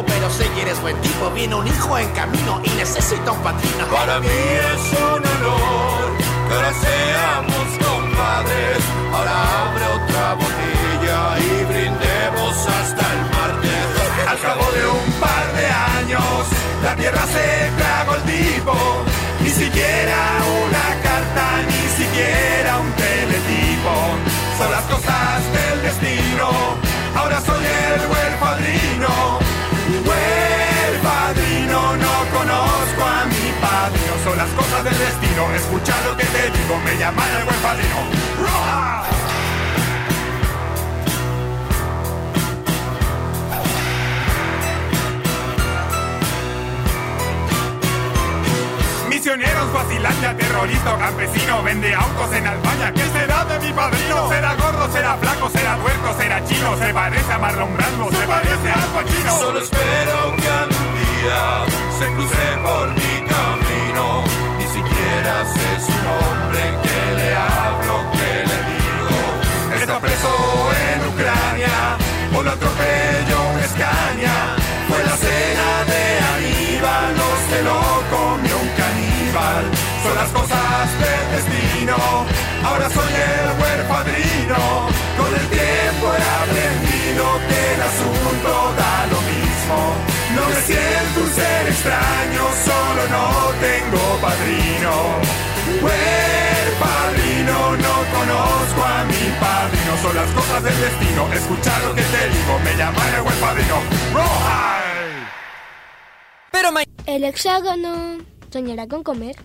Pero 0.00 0.30
sé 0.30 0.48
que 0.54 0.62
eres 0.62 0.80
buen 0.80 0.96
tipo. 1.02 1.30
Viene 1.30 1.54
un 1.54 1.66
hijo 1.66 1.98
en 1.98 2.08
camino 2.12 2.60
y 2.64 2.70
necesita 2.70 3.32
un 3.32 3.42
patrino. 3.42 3.84
Para 3.92 4.18
mí 4.20 4.28
es 4.28 4.98
un 4.98 5.20
honor 5.32 6.16
que 6.48 6.54
ahora 6.54 6.72
seamos 6.72 7.66
compadres. 7.84 8.78
Ahora 9.12 9.34
abre 9.62 9.84
otra 9.98 10.34
botella 10.34 11.38
y 11.38 11.64
brindemos 11.70 12.56
hasta 12.66 13.04
el 13.12 13.20
martes. 13.36 14.28
Al 14.28 14.40
cabo 14.40 14.64
de 14.72 14.86
un 14.86 15.12
par 15.20 15.46
de 15.58 15.66
años, 16.00 16.46
la 16.82 16.96
tierra 16.96 17.24
se 17.26 17.70
tragó 17.76 18.14
el 18.14 18.22
tipo 18.22 18.72
ni 19.42 19.50
siquiera 19.50 20.16
una 20.64 21.02
carta, 21.02 21.44
ni 21.66 22.04
siquiera 22.04 22.51
son 34.24 34.38
las 34.38 34.48
cosas 34.50 34.84
del 34.84 34.98
destino. 34.98 35.50
Escucha 35.54 35.94
lo 36.04 36.16
que 36.16 36.24
te 36.24 36.50
digo, 36.50 36.78
me 36.84 36.96
llaman 36.96 37.28
el 37.36 37.44
buen 37.44 37.56
padrino. 37.56 37.96
¡Roja! 38.40 39.04
Misioneros, 49.08 49.72
vacilancia, 49.72 50.36
terrorista 50.36 50.98
campesino 50.98 51.62
Vende 51.62 51.94
autos 51.94 52.32
en 52.32 52.46
Albaña, 52.46 52.92
¿qué 52.92 53.04
será 53.12 53.44
de 53.44 53.58
mi 53.60 53.72
padrino? 53.72 54.28
Será 54.28 54.54
gordo, 54.56 54.92
será 54.92 55.16
flaco, 55.16 55.48
será 55.50 55.76
tuerto, 55.76 56.16
será 56.18 56.44
chino 56.44 56.76
Se 56.76 56.92
parece 56.92 57.32
a 57.32 57.38
Marlon 57.38 57.76
Brando, 57.76 58.10
se 58.10 58.26
parece 58.26 58.70
a 58.70 58.74
Al 58.74 58.90
Pacino 58.90 59.38
Solo 59.38 59.60
espero 59.60 60.36
que 60.36 60.48
a 60.48 60.81
se 61.22 62.06
cruce 62.14 62.58
por 62.64 62.88
mi 62.94 63.22
camino, 63.28 64.24
ni 64.58 64.66
siquiera 64.66 65.44
sé. 65.54 65.61
siento 90.66 91.20
un 91.22 91.30
ser 91.30 91.68
extraño, 91.68 92.42
solo 92.64 93.02
no 93.08 93.52
tengo 93.60 94.02
padrino. 94.20 94.92
Pues 95.80 96.62
padrino, 96.78 97.76
no 97.76 97.94
conozco 98.16 98.84
a 98.84 99.04
mi 99.04 99.24
padrino, 99.40 99.92
son 100.02 100.14
las 100.16 100.30
cosas 100.30 100.62
del 100.62 100.80
destino. 100.80 101.32
Escucha 101.32 101.78
lo 101.80 101.94
que 101.94 102.02
te 102.02 102.28
digo, 102.28 102.58
me 102.64 102.76
llamaré 102.76 103.20
buen 103.20 103.36
padrino. 103.36 103.76
¡Rohan! 104.14 105.28
Pero 106.50 106.70
El 107.06 107.24
hexágono 107.24 108.18
soñará 108.50 108.86
con 108.86 109.02
comer. 109.02 109.36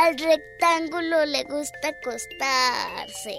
Al 0.00 0.16
rectángulo 0.16 1.26
le 1.26 1.42
gusta 1.42 1.88
acostarse. 1.88 3.36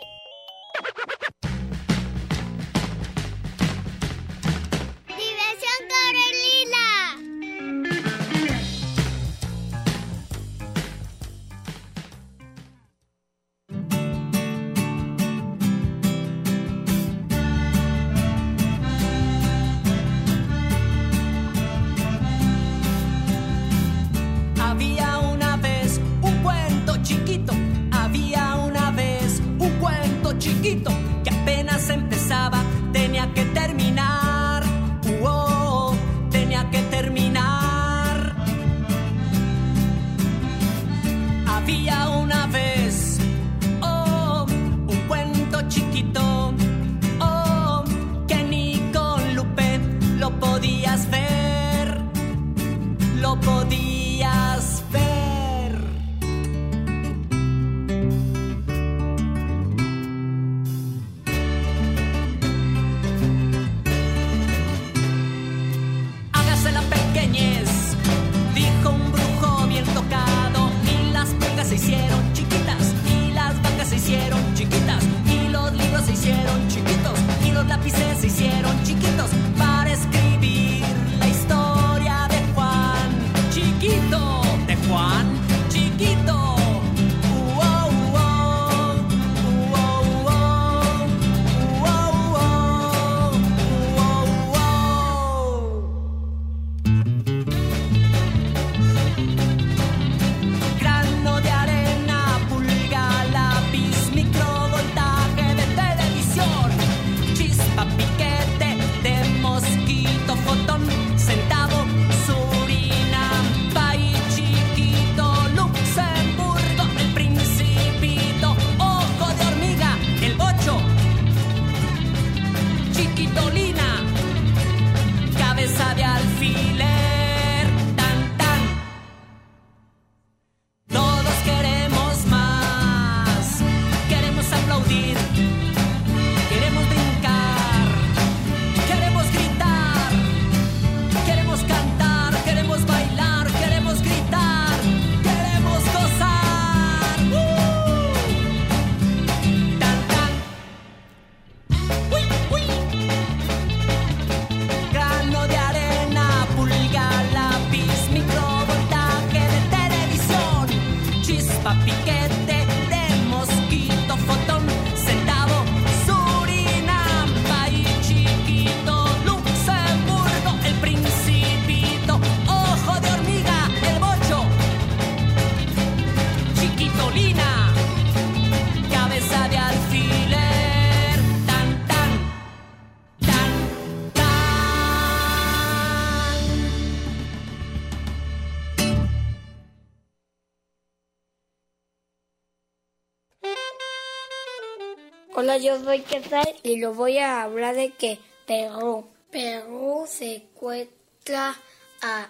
yo 195.62 195.84
soy 195.84 196.00
a 196.00 196.04
quedar 196.04 196.56
y 196.64 196.78
lo 196.78 196.94
voy 196.94 197.18
a 197.18 197.44
hablar 197.44 197.76
de 197.76 197.92
que 197.92 198.20
Perú. 198.46 199.08
Perú 199.32 200.06
se 200.08 200.36
encuentra 200.38 201.56
a, 202.02 202.30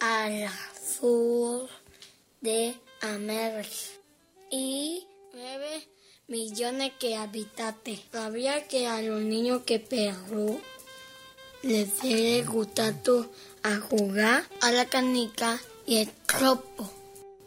al 0.00 0.48
sur 0.98 1.68
de 2.40 2.74
América 3.00 3.68
y 4.50 5.06
9 5.32 5.88
millones 6.28 6.92
que 6.98 7.16
habitantes. 7.16 8.00
¿Sabía 8.12 8.66
que 8.66 8.86
a 8.86 9.00
los 9.00 9.20
niños 9.20 9.62
que 9.64 9.78
Perú 9.78 10.60
les 11.62 12.02
debe 12.02 12.42
gustar 12.42 12.94
a 13.62 13.76
jugar 13.76 14.44
a 14.60 14.72
la 14.72 14.86
canica 14.86 15.58
y 15.86 15.98
el 15.98 16.10
tropo? 16.26 16.90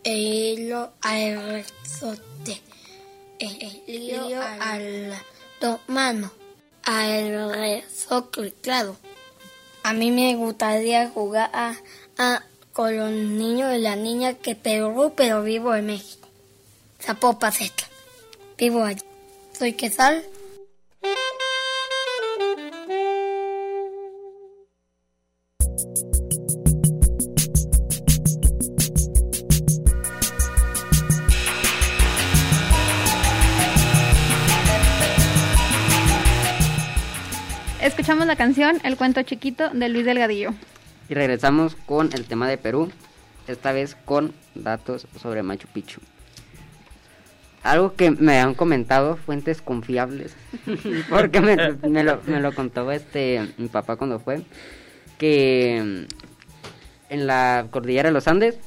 E 0.03 0.17
hilo 0.17 0.91
al 1.01 1.51
resorte 1.51 2.68
el 3.39 3.83
lío 3.87 4.41
al 4.41 5.13
dos 5.61 5.79
manos, 5.87 6.31
al 6.83 7.51
resorte, 7.51 8.53
claro. 8.61 8.95
A 9.83 9.93
mí 9.93 10.11
me 10.11 10.35
gustaría 10.35 11.09
jugar 11.09 11.49
a, 11.53 11.75
a- 12.17 12.43
con 12.73 12.95
los 12.95 13.11
niños 13.11 13.73
y 13.75 13.79
las 13.79 13.97
niñas 13.97 14.35
que 14.41 14.55
Perú, 14.55 15.13
pero 15.15 15.41
vivo 15.43 15.73
en 15.75 15.87
México. 15.87 16.27
Zapopas 17.01 17.61
esta. 17.61 17.85
Vivo 18.57 18.83
allí. 18.83 19.01
Soy 19.57 19.73
Quesal. 19.73 20.23
La 38.29 38.35
canción 38.35 38.79
El 38.83 38.95
cuento 38.95 39.23
chiquito 39.23 39.71
de 39.71 39.89
Luis 39.89 40.05
Delgadillo. 40.05 40.53
Y 41.09 41.15
regresamos 41.15 41.75
con 41.87 42.13
el 42.13 42.25
tema 42.25 42.47
de 42.47 42.59
Perú, 42.59 42.91
esta 43.47 43.71
vez 43.71 43.97
con 44.05 44.35
datos 44.53 45.07
sobre 45.19 45.41
Machu 45.41 45.67
Picchu. 45.67 45.99
Algo 47.63 47.95
que 47.95 48.11
me 48.11 48.37
han 48.37 48.53
comentado 48.53 49.17
fuentes 49.17 49.63
confiables, 49.63 50.35
porque 51.09 51.41
me, 51.41 51.55
lo, 52.03 52.21
me 52.27 52.39
lo 52.39 52.53
contó 52.53 52.91
este 52.91 53.47
mi 53.57 53.67
papá 53.67 53.95
cuando 53.95 54.19
fue, 54.19 54.43
que 55.17 56.05
mm, 56.07 57.11
en 57.11 57.25
la 57.25 57.65
cordillera 57.71 58.09
de 58.09 58.13
los 58.13 58.27
Andes, 58.27 58.59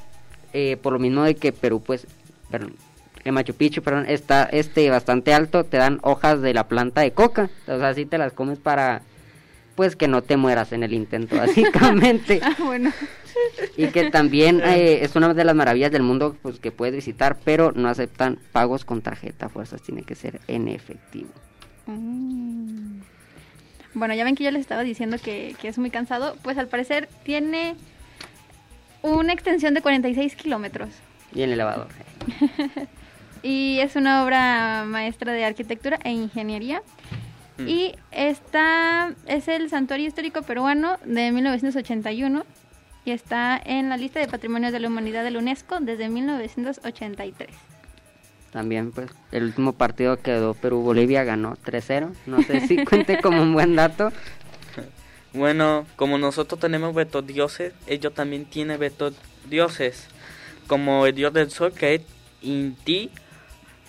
eh, 0.55 0.77
por 0.83 0.92
lo 0.92 0.98
mismo 0.98 1.22
de 1.22 1.37
que 1.37 1.53
Perú, 1.53 1.81
pues, 1.81 2.09
perdón, 2.51 2.75
que 3.22 3.31
Machu 3.31 3.55
Picchu, 3.55 3.81
perdón, 3.81 4.07
está 4.09 4.42
este 4.42 4.90
bastante 4.90 5.33
alto, 5.33 5.62
te 5.62 5.77
dan 5.77 6.01
hojas 6.03 6.42
de 6.42 6.53
la 6.53 6.66
planta 6.66 7.03
de 7.03 7.12
coca, 7.12 7.48
o 7.68 7.79
sea, 7.79 7.90
así 7.90 8.07
te 8.07 8.18
las 8.18 8.33
comes 8.33 8.59
para, 8.59 9.03
pues, 9.83 9.97
que 9.97 10.07
no 10.07 10.23
te 10.23 10.37
mueras 10.37 10.73
en 10.73 10.85
el 10.85 10.92
intento, 10.92 11.37
básicamente. 11.38 12.38
Ah, 12.40 12.55
bueno. 12.61 12.92
Y 13.77 13.88
que 13.88 14.12
también 14.12 14.61
eh, 14.64 15.01
es 15.03 15.16
una 15.16 15.35
de 15.35 15.42
las 15.42 15.57
maravillas 15.57 15.90
del 15.90 16.05
mundo 16.05 16.37
pues 16.40 16.61
que 16.61 16.71
puedes 16.71 16.95
visitar, 16.95 17.37
pero 17.45 17.73
no 17.73 17.88
aceptan 17.88 18.38
pagos 18.53 18.85
con 18.85 19.03
tarjeta, 19.03 19.49
fuerzas 19.49 19.83
tiene 19.83 20.05
que 20.05 20.14
ser 20.14 20.40
en 20.47 20.68
efectivo. 20.68 21.31
Mm. 21.87 23.01
Bueno, 23.95 24.14
ya 24.14 24.23
ven 24.23 24.37
que 24.37 24.45
yo 24.45 24.53
les 24.53 24.61
estaba 24.61 24.85
diciendo 24.85 25.16
que, 25.21 25.57
que 25.61 25.66
es 25.66 25.79
muy 25.79 25.90
cansado. 25.90 26.37
Pues 26.45 26.59
al 26.59 26.68
parecer 26.68 27.09
tiene 27.25 27.75
una 29.03 29.33
extensión 29.33 29.75
de 29.75 29.83
46 29.83 30.37
kilómetros. 30.37 30.90
Y 31.35 31.42
en 31.42 31.51
elevador. 31.51 31.88
y 33.42 33.81
es 33.81 33.97
una 33.97 34.23
obra 34.23 34.85
maestra 34.87 35.33
de 35.33 35.45
arquitectura 35.45 35.99
e 36.05 36.12
ingeniería. 36.12 36.83
Mm. 37.64 37.68
Y 37.68 37.94
esta 38.11 39.14
es 39.27 39.48
el 39.48 39.70
Santuario 39.70 40.07
Histórico 40.07 40.42
Peruano 40.42 40.98
de 41.05 41.33
1981 41.33 42.44
y 43.05 43.11
está 43.11 43.61
en 43.64 43.88
la 43.88 43.96
lista 43.96 44.20
de 44.20 44.29
Patrimonio 44.29 44.70
de 44.70 44.81
la 44.81 44.88
Humanidad 44.88 45.25
de 45.25 45.31
la 45.31 45.38
UNESCO 45.38 45.81
desde 45.81 46.09
1983. 46.09 47.51
También 48.53 48.92
pues 48.92 49.11
el 49.33 49.44
último 49.44 49.72
partido 49.72 50.16
que 50.16 50.22
quedó 50.22 50.55
Perú-Bolivia 50.55 51.25
ganó 51.25 51.57
3-0. 51.57 52.12
No 52.27 52.42
sé 52.42 52.61
si 52.66 52.85
cuente 52.85 53.20
como 53.20 53.42
un 53.42 53.55
buen 53.55 53.75
dato. 53.77 54.12
Bueno, 55.33 55.87
como 55.96 56.18
nosotros 56.18 56.61
tenemos 56.61 56.94
vetos 56.94 57.27
dioses, 57.27 57.72
ellos 57.87 58.12
también 58.12 58.44
tienen 58.44 58.79
vetos 58.79 59.14
dioses. 59.48 60.09
Como 60.66 61.07
el 61.07 61.14
dios 61.14 61.33
del 61.33 61.51
sol, 61.51 61.72
que 61.72 61.94
es 61.94 62.03
Inti, 62.42 63.11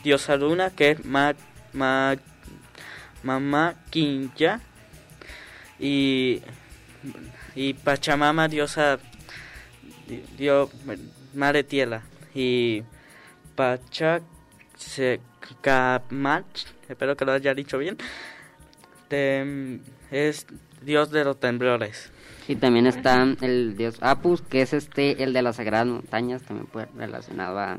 diosa 0.04 0.38
luna, 0.38 0.70
que 0.70 0.92
es 0.92 1.06
Ma, 1.06 1.34
Ma, 1.74 2.16
Mama 3.24 3.76
Quincha, 3.90 4.60
y, 5.80 6.42
y 7.56 7.74
Pachamama, 7.74 8.48
diosa, 8.48 9.00
di- 10.08 10.24
dio, 10.38 10.70
madre 11.34 11.64
tierra, 11.64 12.04
y 12.36 12.84
Pachacamach, 13.56 14.24
espero 16.90 17.16
que 17.18 17.26
lo 17.26 17.32
haya 17.32 17.54
dicho 17.54 17.78
bien, 17.78 17.98
es 20.12 20.46
dios 20.82 21.12
de 21.12 21.24
los 21.24 21.40
temblores. 21.40 22.12
Y 22.48 22.56
también 22.58 22.88
está 22.88 23.24
el 23.42 23.78
dios 23.78 23.98
Apus, 24.02 24.42
que 24.42 24.64
es 24.64 24.74
este 24.74 25.24
el 25.24 25.32
de 25.32 25.42
las 25.42 25.56
sagradas 25.56 25.88
montañas, 25.88 26.42
también 26.42 26.68
pues 26.72 26.88
relacionado 26.96 27.58
a, 27.60 27.78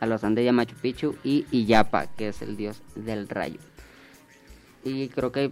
a 0.00 0.06
los 0.06 0.24
Andes 0.24 0.44
y 0.44 0.48
a 0.48 0.52
Machu 0.52 0.74
Picchu. 0.74 1.16
Y 1.22 1.46
Iyapa, 1.52 2.08
que 2.08 2.26
es 2.28 2.42
el 2.42 2.56
dios 2.56 2.82
del 2.96 3.28
rayo. 3.28 3.60
Y 4.84 5.08
creo 5.08 5.32
que, 5.32 5.50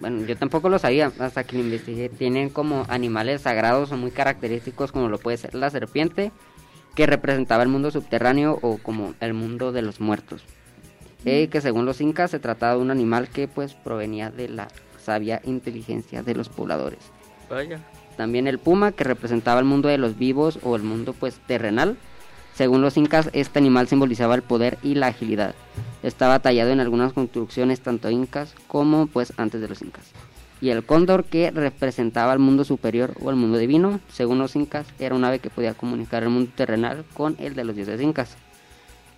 bueno, 0.00 0.24
yo 0.26 0.36
tampoco 0.36 0.68
lo 0.68 0.78
sabía 0.78 1.12
hasta 1.18 1.44
que 1.44 1.56
lo 1.56 1.62
investigué. 1.62 2.08
Tienen 2.08 2.50
como 2.50 2.84
animales 2.88 3.42
sagrados 3.42 3.90
o 3.92 3.96
muy 3.96 4.10
característicos, 4.10 4.92
como 4.92 5.08
lo 5.08 5.18
puede 5.18 5.38
ser 5.38 5.54
la 5.54 5.70
serpiente, 5.70 6.30
que 6.94 7.06
representaba 7.06 7.62
el 7.62 7.68
mundo 7.68 7.90
subterráneo 7.90 8.58
o 8.62 8.78
como 8.78 9.14
el 9.20 9.34
mundo 9.34 9.72
de 9.72 9.82
los 9.82 10.00
muertos. 10.00 10.44
Eh, 11.24 11.48
que 11.48 11.60
según 11.60 11.86
los 11.86 12.00
incas 12.00 12.30
se 12.30 12.38
trataba 12.38 12.74
de 12.74 12.82
un 12.82 12.90
animal 12.90 13.28
que 13.28 13.48
pues 13.48 13.74
provenía 13.74 14.30
de 14.30 14.48
la 14.48 14.68
sabia 15.02 15.40
inteligencia 15.44 16.22
de 16.22 16.34
los 16.34 16.48
pobladores. 16.48 17.00
Vaya. 17.50 17.80
También 18.16 18.46
el 18.46 18.58
puma, 18.58 18.92
que 18.92 19.04
representaba 19.04 19.60
el 19.60 19.66
mundo 19.66 19.88
de 19.88 19.98
los 19.98 20.18
vivos 20.18 20.58
o 20.62 20.76
el 20.76 20.82
mundo 20.82 21.14
pues 21.18 21.38
terrenal. 21.46 21.96
Según 22.56 22.80
los 22.80 22.96
incas, 22.96 23.28
este 23.34 23.58
animal 23.58 23.86
simbolizaba 23.86 24.34
el 24.34 24.40
poder 24.40 24.78
y 24.82 24.94
la 24.94 25.08
agilidad. 25.08 25.54
Estaba 26.02 26.38
tallado 26.38 26.70
en 26.70 26.80
algunas 26.80 27.12
construcciones 27.12 27.80
tanto 27.80 28.08
incas 28.08 28.54
como 28.66 29.08
pues 29.08 29.34
antes 29.36 29.60
de 29.60 29.68
los 29.68 29.82
incas. 29.82 30.06
Y 30.62 30.70
el 30.70 30.82
cóndor, 30.82 31.24
que 31.24 31.50
representaba 31.50 32.32
el 32.32 32.38
mundo 32.38 32.64
superior 32.64 33.12
o 33.20 33.28
el 33.28 33.36
mundo 33.36 33.58
divino. 33.58 34.00
Según 34.10 34.38
los 34.38 34.56
incas, 34.56 34.86
era 34.98 35.14
un 35.14 35.24
ave 35.24 35.38
que 35.38 35.50
podía 35.50 35.74
comunicar 35.74 36.22
el 36.22 36.30
mundo 36.30 36.50
terrenal 36.56 37.04
con 37.12 37.36
el 37.38 37.54
de 37.54 37.64
los 37.64 37.76
dioses 37.76 38.00
incas. 38.00 38.38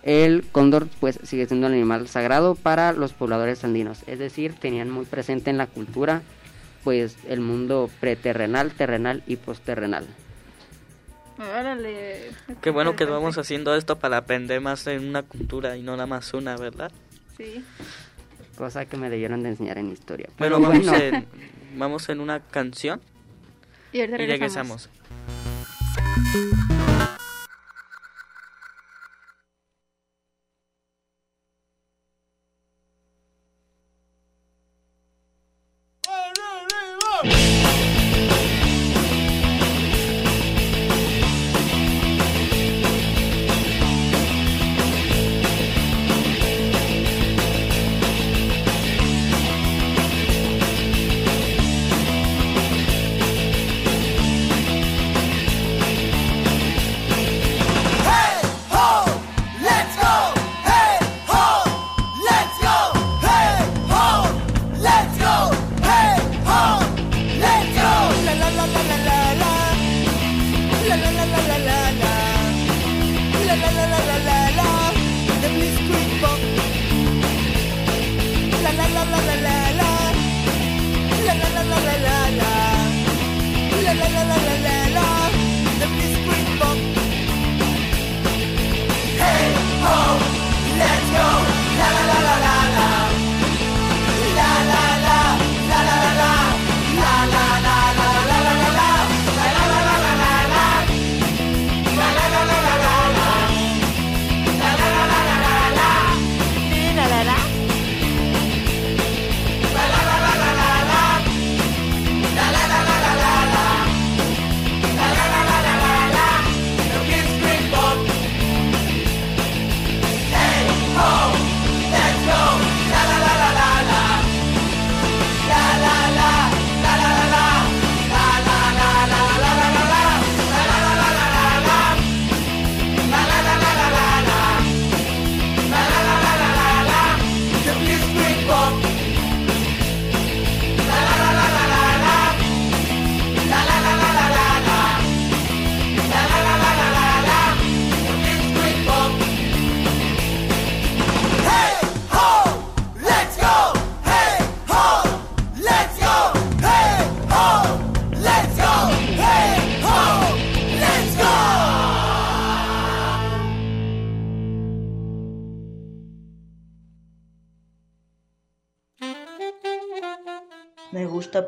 El 0.03 0.45
cóndor 0.51 0.87
pues 0.99 1.17
sigue 1.23 1.45
siendo 1.45 1.67
un 1.67 1.73
animal 1.73 2.09
sagrado 2.09 2.55
para 2.55 2.91
los 2.91 3.13
pobladores 3.13 3.63
andinos, 3.63 4.03
es 4.07 4.19
decir, 4.19 4.53
tenían 4.53 4.89
muy 4.89 5.05
presente 5.05 5.49
en 5.49 5.57
la 5.57 5.67
cultura 5.67 6.23
pues 6.83 7.17
el 7.27 7.39
mundo 7.39 7.89
preterrenal, 7.99 8.71
terrenal 8.71 9.23
y 9.27 9.35
posterrenal. 9.37 10.07
Órale. 11.39 12.31
Qué 12.61 12.69
bueno 12.69 12.95
que 12.97 13.05
vamos 13.05 13.37
haciendo 13.37 13.73
esto 13.75 13.97
para 13.97 14.17
aprender 14.17 14.59
más 14.59 14.85
en 14.87 15.07
una 15.07 15.23
cultura 15.23 15.77
y 15.77 15.81
no 15.81 15.93
nada 15.93 16.05
más 16.05 16.33
una, 16.33 16.57
¿verdad? 16.57 16.91
Sí. 17.37 17.63
Cosa 18.57 18.85
que 18.85 18.97
me 18.97 19.09
debieron 19.09 19.41
de 19.43 19.49
enseñar 19.49 19.77
en 19.77 19.89
historia. 19.89 20.27
Bueno, 20.37 20.57
Pero 20.57 20.69
vamos, 20.69 20.85
bueno, 20.85 21.03
En, 21.03 21.27
vamos 21.77 22.09
en 22.09 22.19
una 22.19 22.41
canción 22.41 22.99
Y 23.93 24.01
ahorita 24.01 24.21
y 24.21 24.27
regresamos. 24.27 24.89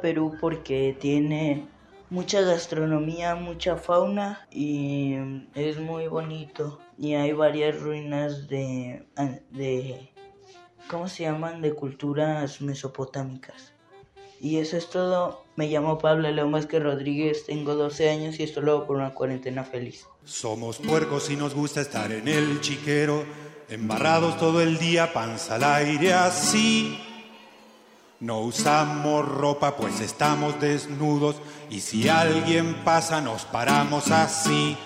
Perú 0.01 0.35
porque 0.41 0.95
tiene 0.99 1.67
mucha 2.09 2.41
gastronomía, 2.41 3.35
mucha 3.35 3.77
fauna 3.77 4.47
y 4.51 5.15
es 5.55 5.79
muy 5.79 6.07
bonito. 6.07 6.79
Y 6.97 7.15
hay 7.15 7.31
varias 7.31 7.79
ruinas 7.79 8.47
de, 8.47 9.05
de 9.51 10.11
¿cómo 10.89 11.07
se 11.07 11.23
llaman? 11.23 11.61
De 11.61 11.73
culturas 11.73 12.61
mesopotámicas. 12.61 13.73
Y 14.39 14.57
eso 14.57 14.75
es 14.75 14.89
todo. 14.89 15.45
Me 15.55 15.67
llamo 15.67 15.99
Pablo 15.99 16.29
León 16.29 16.51
Vázquez 16.51 16.81
Rodríguez, 16.81 17.45
tengo 17.45 17.75
12 17.75 18.09
años 18.09 18.39
y 18.39 18.43
estoy 18.43 18.63
luego 18.63 18.87
por 18.87 18.97
una 18.97 19.13
cuarentena 19.13 19.63
feliz. 19.63 20.07
Somos 20.25 20.77
puercos 20.79 21.29
y 21.29 21.35
nos 21.35 21.53
gusta 21.53 21.81
estar 21.81 22.11
en 22.11 22.27
el 22.27 22.59
chiquero, 22.59 23.23
embarrados 23.69 24.37
todo 24.37 24.61
el 24.61 24.77
día, 24.79 25.13
panza 25.13 25.55
al 25.55 25.63
aire 25.63 26.13
así. 26.13 26.99
No 28.21 28.41
usamos 28.41 29.27
ropa 29.27 29.75
pues 29.75 29.99
estamos 29.99 30.61
desnudos 30.61 31.37
y 31.71 31.79
si 31.79 32.07
alguien 32.07 32.75
pasa 32.83 33.19
nos 33.19 33.45
paramos 33.45 34.11
así. 34.11 34.77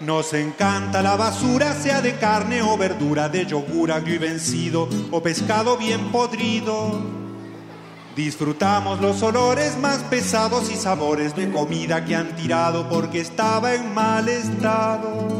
Nos 0.00 0.34
encanta 0.34 1.00
la 1.00 1.16
basura, 1.16 1.72
sea 1.72 2.02
de 2.02 2.16
carne 2.18 2.60
o 2.60 2.76
verdura, 2.76 3.30
de 3.30 3.46
yogur 3.46 3.92
agrio 3.92 4.16
y 4.16 4.18
vencido 4.18 4.90
o 5.10 5.22
pescado 5.22 5.78
bien 5.78 6.12
podrido. 6.12 7.00
Disfrutamos 8.14 9.00
los 9.00 9.22
olores 9.22 9.78
más 9.78 10.00
pesados 10.00 10.70
y 10.70 10.76
sabores 10.76 11.34
de 11.34 11.50
comida 11.50 12.04
que 12.04 12.14
han 12.14 12.36
tirado 12.36 12.90
porque 12.90 13.20
estaba 13.20 13.74
en 13.74 13.94
mal 13.94 14.28
estado. 14.28 15.37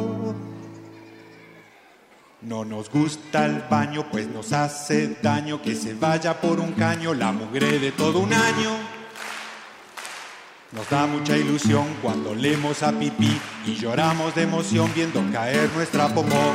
No 2.41 2.65
nos 2.65 2.89
gusta 2.89 3.47
el 3.47 3.65
baño, 3.69 4.07
pues 4.13 4.29
nos 4.29 4.53
hace 4.53 5.17
daño 5.21 5.61
que 5.61 5.75
se 5.75 5.95
vaya 5.95 6.41
por 6.41 6.61
un 6.61 6.71
caño 6.71 7.13
la 7.13 7.33
mugre 7.33 7.81
de 7.81 7.91
todo 7.91 8.21
un 8.21 8.33
año. 8.33 8.71
Nos 10.71 10.89
da 10.89 11.09
mucha 11.09 11.37
ilusión 11.37 11.85
cuando 12.01 12.37
leemos 12.37 12.85
a 12.85 12.93
pipí 12.93 13.41
y 13.67 13.75
lloramos 13.75 14.37
de 14.37 14.43
emoción 14.43 14.89
viendo 14.95 15.21
caer 15.33 15.69
nuestra 15.75 16.07
popó. 16.15 16.55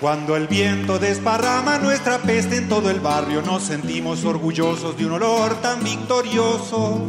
Cuando 0.00 0.34
el 0.34 0.48
viento 0.48 0.98
desparrama 0.98 1.78
nuestra 1.78 2.18
peste 2.18 2.56
en 2.56 2.68
todo 2.68 2.90
el 2.90 2.98
barrio, 2.98 3.42
nos 3.42 3.62
sentimos 3.62 4.24
orgullosos 4.24 4.96
de 4.96 5.06
un 5.06 5.12
olor 5.12 5.54
tan 5.62 5.84
victorioso. 5.84 7.00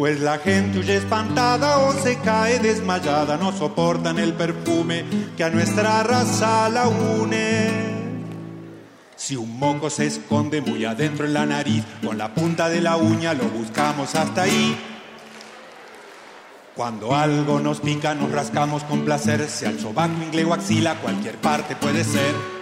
Pues 0.00 0.18
la 0.20 0.38
gente 0.38 0.78
huye 0.78 0.96
espantada 0.96 1.76
o 1.80 1.92
se 1.92 2.16
cae 2.20 2.58
desmayada, 2.58 3.36
no 3.36 3.52
soportan 3.52 4.18
el 4.18 4.32
perfume 4.32 5.04
que 5.36 5.44
a 5.44 5.50
nuestra 5.50 6.02
raza 6.02 6.70
la 6.70 6.88
une. 6.88 7.68
Si 9.14 9.36
un 9.36 9.58
moco 9.58 9.90
se 9.90 10.06
esconde 10.06 10.62
muy 10.62 10.86
adentro 10.86 11.26
en 11.26 11.34
la 11.34 11.44
nariz, 11.44 11.84
con 12.02 12.16
la 12.16 12.32
punta 12.32 12.70
de 12.70 12.80
la 12.80 12.96
uña 12.96 13.34
lo 13.34 13.44
buscamos 13.50 14.14
hasta 14.14 14.44
ahí. 14.44 14.74
Cuando 16.74 17.14
algo 17.14 17.60
nos 17.60 17.80
pica, 17.80 18.14
nos 18.14 18.32
rascamos 18.32 18.82
con 18.84 19.04
placer, 19.04 19.46
sea 19.50 19.68
el 19.68 19.78
sobaco, 19.78 20.14
ingle 20.26 20.46
o 20.46 20.54
axila, 20.54 20.94
cualquier 20.94 21.36
parte 21.36 21.76
puede 21.76 22.04
ser. 22.04 22.59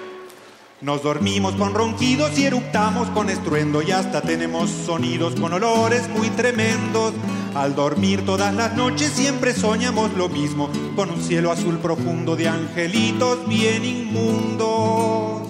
Nos 0.80 1.02
dormimos 1.02 1.56
con 1.56 1.74
ronquidos 1.74 2.38
y 2.38 2.44
eructamos 2.44 3.08
con 3.10 3.28
estruendo 3.30 3.82
y 3.82 3.90
hasta 3.90 4.20
tenemos 4.20 4.70
sonidos 4.70 5.34
con 5.34 5.52
olores 5.52 6.08
muy 6.08 6.30
tremendos. 6.30 7.14
Al 7.56 7.74
dormir 7.74 8.24
todas 8.24 8.54
las 8.54 8.76
noches 8.76 9.10
siempre 9.10 9.54
soñamos 9.54 10.12
lo 10.14 10.28
mismo, 10.28 10.70
con 10.94 11.10
un 11.10 11.20
cielo 11.20 11.50
azul 11.50 11.78
profundo 11.78 12.36
de 12.36 12.48
angelitos 12.48 13.48
bien 13.48 13.84
inmundos. 13.84 15.48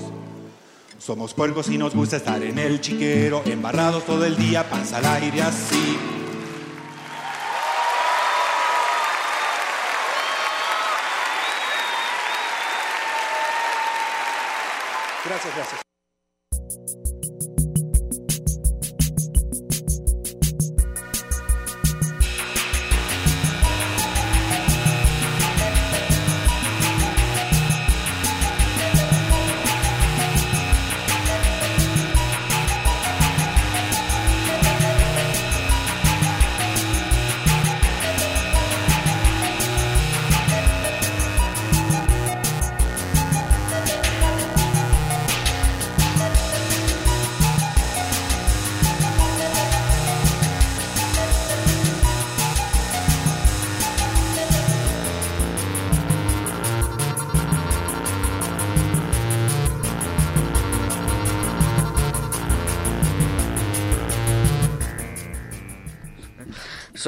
Somos 0.98 1.34
puercos 1.34 1.68
y 1.68 1.76
nos 1.76 1.94
gusta 1.94 2.16
estar 2.16 2.42
en 2.42 2.58
el 2.58 2.80
chiquero, 2.80 3.42
embarrados 3.44 4.06
todo 4.06 4.24
el 4.24 4.34
día, 4.34 4.70
panza 4.70 4.96
al 4.96 5.04
aire 5.04 5.42
así. 5.42 6.17
Gracias, 15.24 15.54
gracias. 15.54 15.87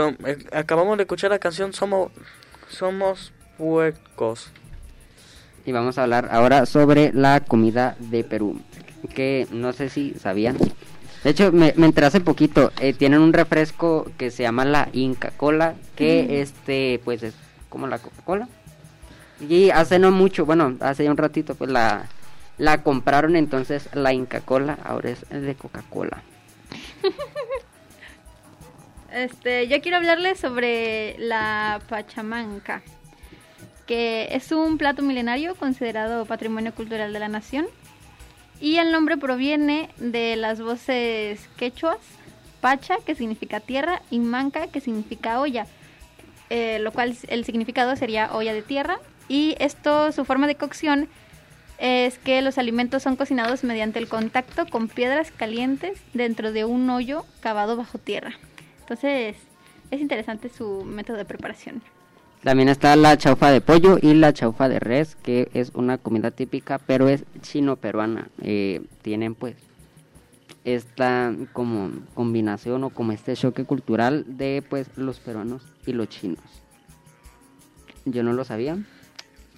Son, 0.01 0.16
eh, 0.24 0.38
acabamos 0.53 0.96
de 0.96 1.03
escuchar 1.03 1.30
la 1.30 1.38
canción 1.38 1.74
Somos, 1.74 2.11
Somos 2.70 3.34
Puercos. 3.59 4.51
Y 5.66 5.72
vamos 5.72 5.98
a 5.98 6.05
hablar 6.05 6.28
ahora 6.32 6.64
sobre 6.64 7.12
la 7.12 7.40
comida 7.40 7.96
de 7.98 8.24
Perú. 8.24 8.59
Que 9.14 9.46
no 9.51 9.74
sé 9.74 9.90
si 9.90 10.14
sabían. 10.14 10.57
De 11.22 11.28
hecho, 11.30 11.53
me, 11.53 11.74
me 11.76 11.84
enteré 11.84 12.07
hace 12.07 12.20
poquito. 12.20 12.72
eh, 12.80 12.94
tienen 12.94 13.20
un 13.20 13.34
refresco 13.34 14.11
que 14.16 14.30
se 14.30 14.42
llama 14.44 14.64
la 14.64 14.88
Inca 14.94 15.32
Cola. 15.36 15.74
Que 15.96 16.22
Ujú. 16.24 16.32
este, 16.36 17.01
pues 17.05 17.22
es 17.22 17.34
como 17.68 17.86
la 17.86 17.98
Coca-Cola. 17.98 18.48
Y 19.38 19.68
hace 19.68 19.98
no 19.98 20.11
mucho, 20.12 20.46
bueno, 20.46 20.76
hace 20.80 21.05
ya 21.05 21.11
un 21.11 21.18
ratito, 21.18 21.55
pues 21.57 21.70
la, 21.70 22.07
la 22.57 22.82
compraron. 22.82 23.36
Entonces 23.36 23.90
la 23.92 24.14
Inca 24.14 24.40
Cola 24.40 24.78
ahora 24.82 25.11
es 25.11 25.28
de 25.28 25.55
Coca-Cola. 25.57 26.22
Este, 29.13 29.67
yo 29.67 29.81
quiero 29.81 29.97
hablarles 29.97 30.39
sobre 30.39 31.17
la 31.19 31.81
pachamanca, 31.89 32.83
que 33.87 34.29
es 34.31 34.53
un 34.53 34.79
plato 34.79 35.03
milenario 35.03 35.57
considerado 35.57 36.27
patrimonio 36.27 36.73
cultural 36.73 37.13
de 37.13 37.19
la 37.19 37.29
nación. 37.29 37.67
Y 38.61 38.77
el 38.77 38.93
nombre 38.93 39.17
proviene 39.17 39.89
de 39.97 40.37
las 40.37 40.61
voces 40.61 41.49
quechuas, 41.57 41.99
pacha, 42.61 42.99
que 43.05 43.15
significa 43.15 43.59
tierra, 43.59 44.03
y 44.11 44.21
manca, 44.21 44.69
que 44.69 44.81
significa 44.81 45.41
olla, 45.41 45.67
eh, 46.51 46.79
lo 46.81 46.93
cual 46.93 47.17
el 47.29 47.45
significado 47.45 47.97
sería 47.97 48.33
olla 48.33 48.53
de 48.53 48.63
tierra. 48.63 48.99
Y 49.29 49.57
esto, 49.59 50.13
su 50.13 50.25
forma 50.25 50.47
de 50.47 50.57
cocción 50.57 51.09
es 51.79 52.19
que 52.19 52.43
los 52.43 52.59
alimentos 52.59 53.03
son 53.03 53.17
cocinados 53.17 53.65
mediante 53.65 53.99
el 53.99 54.09
contacto 54.09 54.67
con 54.67 54.89
piedras 54.89 55.33
calientes 55.33 55.99
dentro 56.13 56.53
de 56.53 56.67
un 56.67 56.91
hoyo 56.91 57.25
cavado 57.41 57.77
bajo 57.77 57.99
tierra. 57.99 58.39
Entonces, 58.91 59.36
es 59.93 60.01
interesante 60.01 60.49
su 60.49 60.84
método 60.84 61.16
de 61.16 61.24
preparación. 61.24 61.80
También 62.43 62.68
está 62.68 62.97
la 62.97 63.16
chaufa 63.16 63.53
de 63.53 63.61
pollo 63.61 63.99
y 64.03 64.14
la 64.14 64.32
chaufa 64.32 64.68
de 64.68 64.80
res, 64.80 65.14
que 65.14 65.49
es 65.55 65.70
una 65.74 65.97
comida 65.97 66.32
típica, 66.32 66.78
pero 66.78 67.09
es 67.09 67.24
chino-peruana. 67.41 68.30
Eh, 68.43 68.82
tienen 69.03 69.36
pues 69.36 69.55
esta 70.64 71.32
como 71.53 71.91
combinación 72.14 72.82
o 72.82 72.91
como 72.91 73.12
este 73.12 73.34
choque 73.34 73.62
cultural 73.62 74.24
de 74.26 74.64
pues 74.68 74.88
los 74.97 75.20
peruanos 75.20 75.62
y 75.86 75.93
los 75.93 76.09
chinos. 76.09 76.41
Yo 78.07 78.24
no 78.24 78.32
lo 78.32 78.45
sabía, 78.45 78.76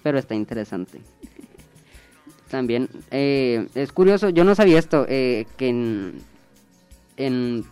pero 0.03 0.19
está 0.19 0.35
interesante. 0.35 1.01
También 2.51 2.87
eh, 3.09 3.67
es 3.73 3.91
curioso, 3.93 4.29
yo 4.29 4.43
no 4.43 4.53
sabía 4.53 4.77
esto, 4.77 5.07
eh, 5.09 5.47
que 5.57 5.69
en, 5.69 6.21
en 7.17 7.65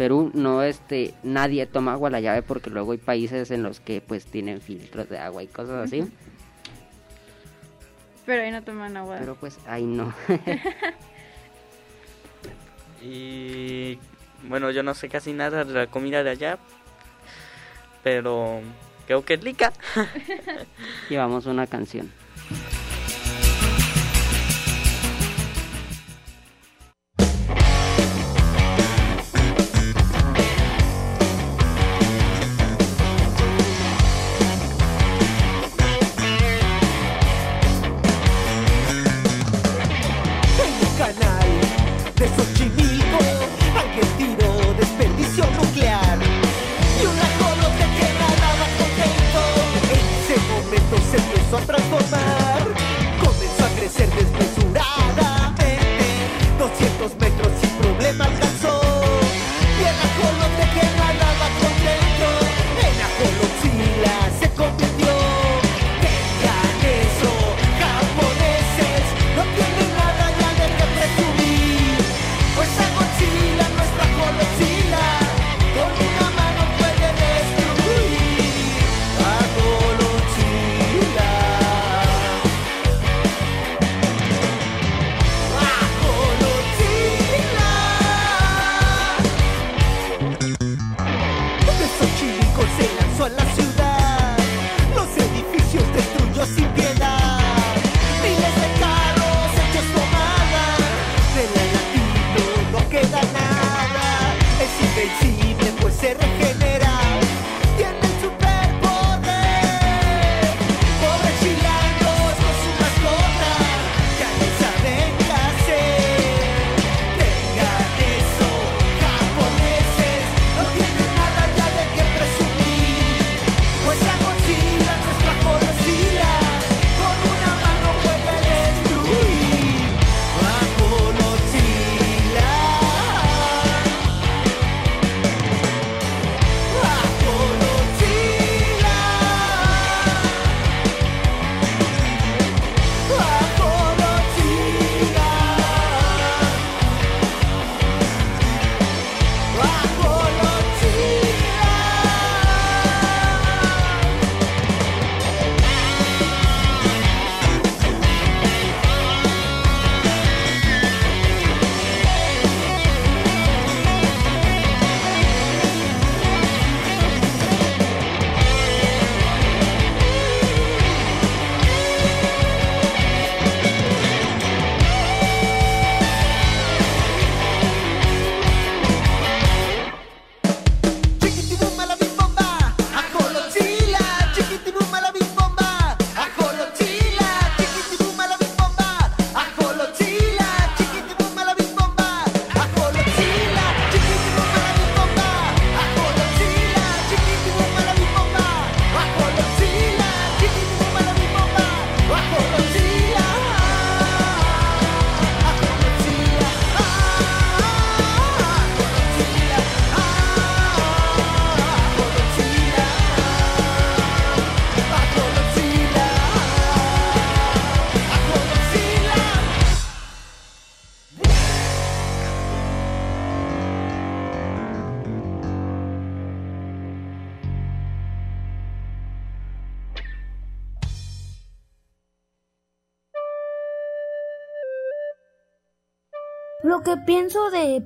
Perú 0.00 0.30
no 0.32 0.62
este 0.62 1.12
nadie 1.22 1.66
toma 1.66 1.92
agua 1.92 2.08
a 2.08 2.10
la 2.10 2.20
llave 2.20 2.40
porque 2.40 2.70
luego 2.70 2.92
hay 2.92 2.96
países 2.96 3.50
en 3.50 3.62
los 3.62 3.80
que 3.80 4.00
pues 4.00 4.24
tienen 4.24 4.62
filtros 4.62 5.10
de 5.10 5.18
agua 5.18 5.42
y 5.42 5.46
cosas 5.46 5.84
así. 5.84 6.10
Pero 8.24 8.42
ahí 8.42 8.50
no 8.50 8.62
toman 8.62 8.96
agua. 8.96 9.18
Pero 9.20 9.34
pues 9.34 9.58
ahí 9.66 9.84
no. 9.84 10.14
Y 13.02 13.98
bueno, 14.48 14.70
yo 14.70 14.82
no 14.82 14.94
sé 14.94 15.10
casi 15.10 15.34
nada 15.34 15.64
de 15.64 15.74
la 15.74 15.86
comida 15.86 16.22
de 16.22 16.30
allá, 16.30 16.58
pero 18.02 18.60
creo 19.06 19.24
que 19.24 19.34
es 19.34 19.44
rica. 19.44 19.72
Llevamos 21.10 21.44
una 21.44 21.66
canción. 21.66 22.10
Eu 51.32 51.50
só 51.50 51.60
pra. 51.66 52.59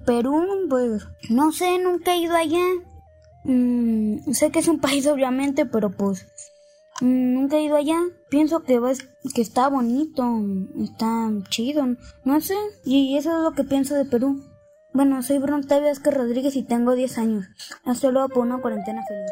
Perú, 0.06 0.66
pues 0.70 1.06
no 1.28 1.52
sé, 1.52 1.78
nunca 1.78 2.14
he 2.14 2.18
ido 2.18 2.34
allá. 2.34 2.64
Mm, 3.44 4.32
sé 4.32 4.50
que 4.50 4.60
es 4.60 4.68
un 4.68 4.80
país 4.86 5.06
obviamente, 5.06 5.66
pero 5.66 5.90
pues 5.90 6.26
mm, 7.00 7.34
nunca 7.34 7.56
he 7.56 7.64
ido 7.64 7.76
allá. 7.76 7.98
Pienso 8.30 8.62
que, 8.62 8.78
va, 8.78 8.92
que 9.34 9.42
está 9.42 9.68
bonito, 9.68 10.24
está 10.82 11.30
chido, 11.50 11.84
no 12.24 12.40
sé. 12.40 12.56
Y 12.84 13.16
eso 13.16 13.36
es 13.36 13.42
lo 13.42 13.52
que 13.52 13.64
pienso 13.64 13.94
de 13.94 14.04
Perú. 14.04 14.42
Bueno, 14.92 15.22
soy 15.22 15.38
Brontavio 15.38 15.88
Vázquez 15.88 16.14
Rodríguez 16.14 16.56
y 16.56 16.62
tengo 16.62 16.94
10 16.94 17.18
años. 17.18 17.46
Hasta 17.84 18.10
luego 18.10 18.28
por 18.28 18.46
una 18.46 18.60
cuarentena 18.60 19.02
feliz. 19.06 19.30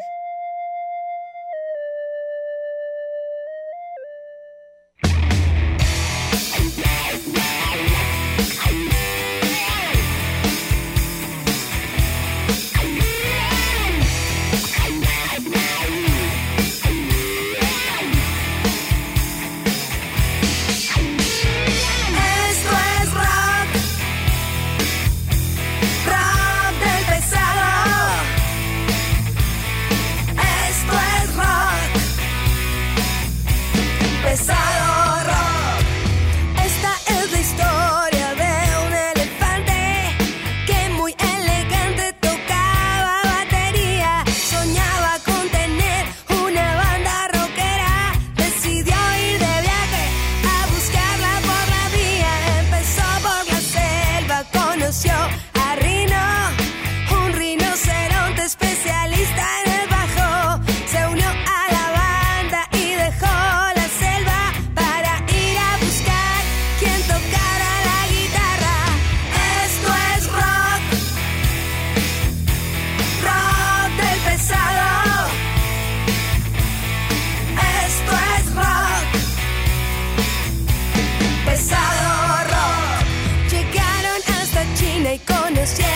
just 85.63 85.79
yet. 85.79 85.92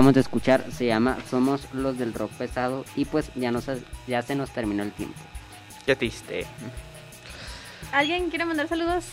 Acabamos 0.00 0.14
de 0.14 0.20
escuchar 0.22 0.64
se 0.72 0.86
llama 0.86 1.18
Somos 1.28 1.60
los 1.74 1.98
del 1.98 2.14
rock 2.14 2.30
pesado 2.32 2.86
y 2.96 3.04
pues 3.04 3.30
ya, 3.34 3.50
nos, 3.52 3.66
ya 4.06 4.22
se 4.22 4.34
nos 4.34 4.48
terminó 4.50 4.82
el 4.82 4.92
tiempo. 4.92 5.18
Qué 5.84 5.94
triste. 5.94 6.46
¿Alguien 7.92 8.30
quiere 8.30 8.46
mandar 8.46 8.66
saludos? 8.66 9.04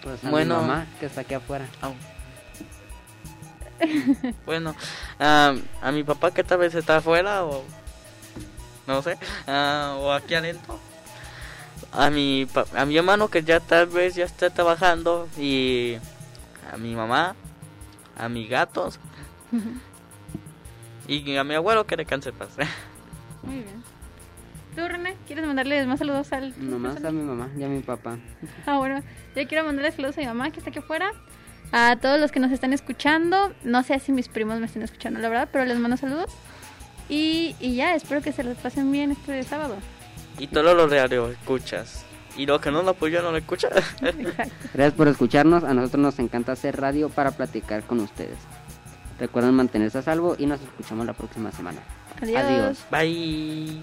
Pues 0.00 0.22
a 0.24 0.30
Bueno. 0.30 0.60
mi 0.60 0.68
mamá 0.68 0.86
que 1.00 1.06
está 1.06 1.22
aquí 1.22 1.34
afuera. 1.34 1.66
Bueno, 4.46 4.76
a 5.18 5.52
mi 5.92 6.04
papá 6.04 6.30
que 6.30 6.44
tal 6.44 6.58
vez 6.58 6.74
está 6.76 6.98
afuera 6.98 7.44
o 7.44 7.64
no 8.86 9.02
sé, 9.02 9.18
ah, 9.48 9.96
o 9.98 10.12
aquí 10.12 10.34
adentro. 10.34 10.78
A 11.92 12.08
mi 12.10 12.46
pa- 12.46 12.66
a 12.76 12.84
mi 12.86 12.96
hermano 12.96 13.28
que 13.28 13.42
ya 13.42 13.58
tal 13.60 13.86
vez 13.86 14.14
ya 14.14 14.24
está 14.24 14.50
trabajando 14.50 15.28
y 15.36 15.96
a 16.72 16.76
mi 16.76 16.94
mamá, 16.94 17.34
a 18.16 18.28
mis 18.28 18.48
gatos 18.48 18.98
y 21.06 21.36
a 21.36 21.44
mi 21.44 21.54
abuelo 21.54 21.86
que 21.86 21.96
descanse 21.96 22.32
paz. 22.32 22.56
Muy 23.42 23.56
bien. 23.56 23.82
¿Tú, 24.74 24.88
René, 24.88 25.16
quieres 25.26 25.46
mandarle 25.46 25.86
más 25.86 26.00
saludos 26.00 26.32
al... 26.32 26.52
Nomás 26.58 27.04
a 27.04 27.10
mi 27.12 27.22
mamá 27.22 27.48
y 27.56 27.62
a 27.62 27.68
mi 27.68 27.80
papá. 27.80 28.18
Ah, 28.66 28.78
bueno, 28.78 29.02
yo 29.36 29.46
quiero 29.46 29.64
mandarle 29.64 29.92
saludos 29.92 30.18
a 30.18 30.20
mi 30.20 30.26
mamá 30.26 30.50
que 30.50 30.58
está 30.58 30.70
aquí 30.70 30.80
afuera. 30.80 31.12
A 31.70 31.96
todos 31.96 32.18
los 32.18 32.32
que 32.32 32.40
nos 32.40 32.50
están 32.50 32.72
escuchando. 32.72 33.52
No 33.62 33.82
sé 33.82 33.98
si 34.00 34.12
mis 34.12 34.28
primos 34.28 34.58
me 34.58 34.66
están 34.66 34.82
escuchando, 34.82 35.20
la 35.20 35.28
verdad, 35.28 35.48
pero 35.52 35.64
les 35.64 35.78
mando 35.78 35.96
saludos. 35.96 36.32
Y, 37.08 37.54
y 37.60 37.76
ya, 37.76 37.94
espero 37.94 38.22
que 38.22 38.32
se 38.32 38.42
los 38.42 38.56
pasen 38.56 38.90
bien 38.90 39.12
este 39.12 39.42
sábado. 39.42 39.76
y 40.38 40.46
todos 40.46 40.74
los 40.76 40.90
radios 40.90 41.32
escuchas. 41.32 42.04
Y 42.36 42.46
los 42.46 42.60
que 42.60 42.70
no 42.70 42.82
lo 42.82 42.90
apoyan 42.90 43.22
no 43.22 43.30
lo 43.30 43.38
escuchan. 43.38 43.70
Gracias 44.74 44.92
por 44.94 45.06
escucharnos. 45.06 45.62
A 45.62 45.72
nosotros 45.72 46.02
nos 46.02 46.18
encanta 46.18 46.52
hacer 46.52 46.80
radio 46.80 47.08
para 47.08 47.30
platicar 47.30 47.84
con 47.84 48.00
ustedes. 48.00 48.38
Recuerden 49.18 49.54
mantenerse 49.54 49.98
a 49.98 50.02
salvo 50.02 50.36
y 50.38 50.46
nos 50.46 50.60
escuchamos 50.60 51.06
la 51.06 51.12
próxima 51.12 51.52
semana. 51.52 51.80
Adiós. 52.20 52.42
Adiós. 52.42 52.84
Bye. 52.90 53.82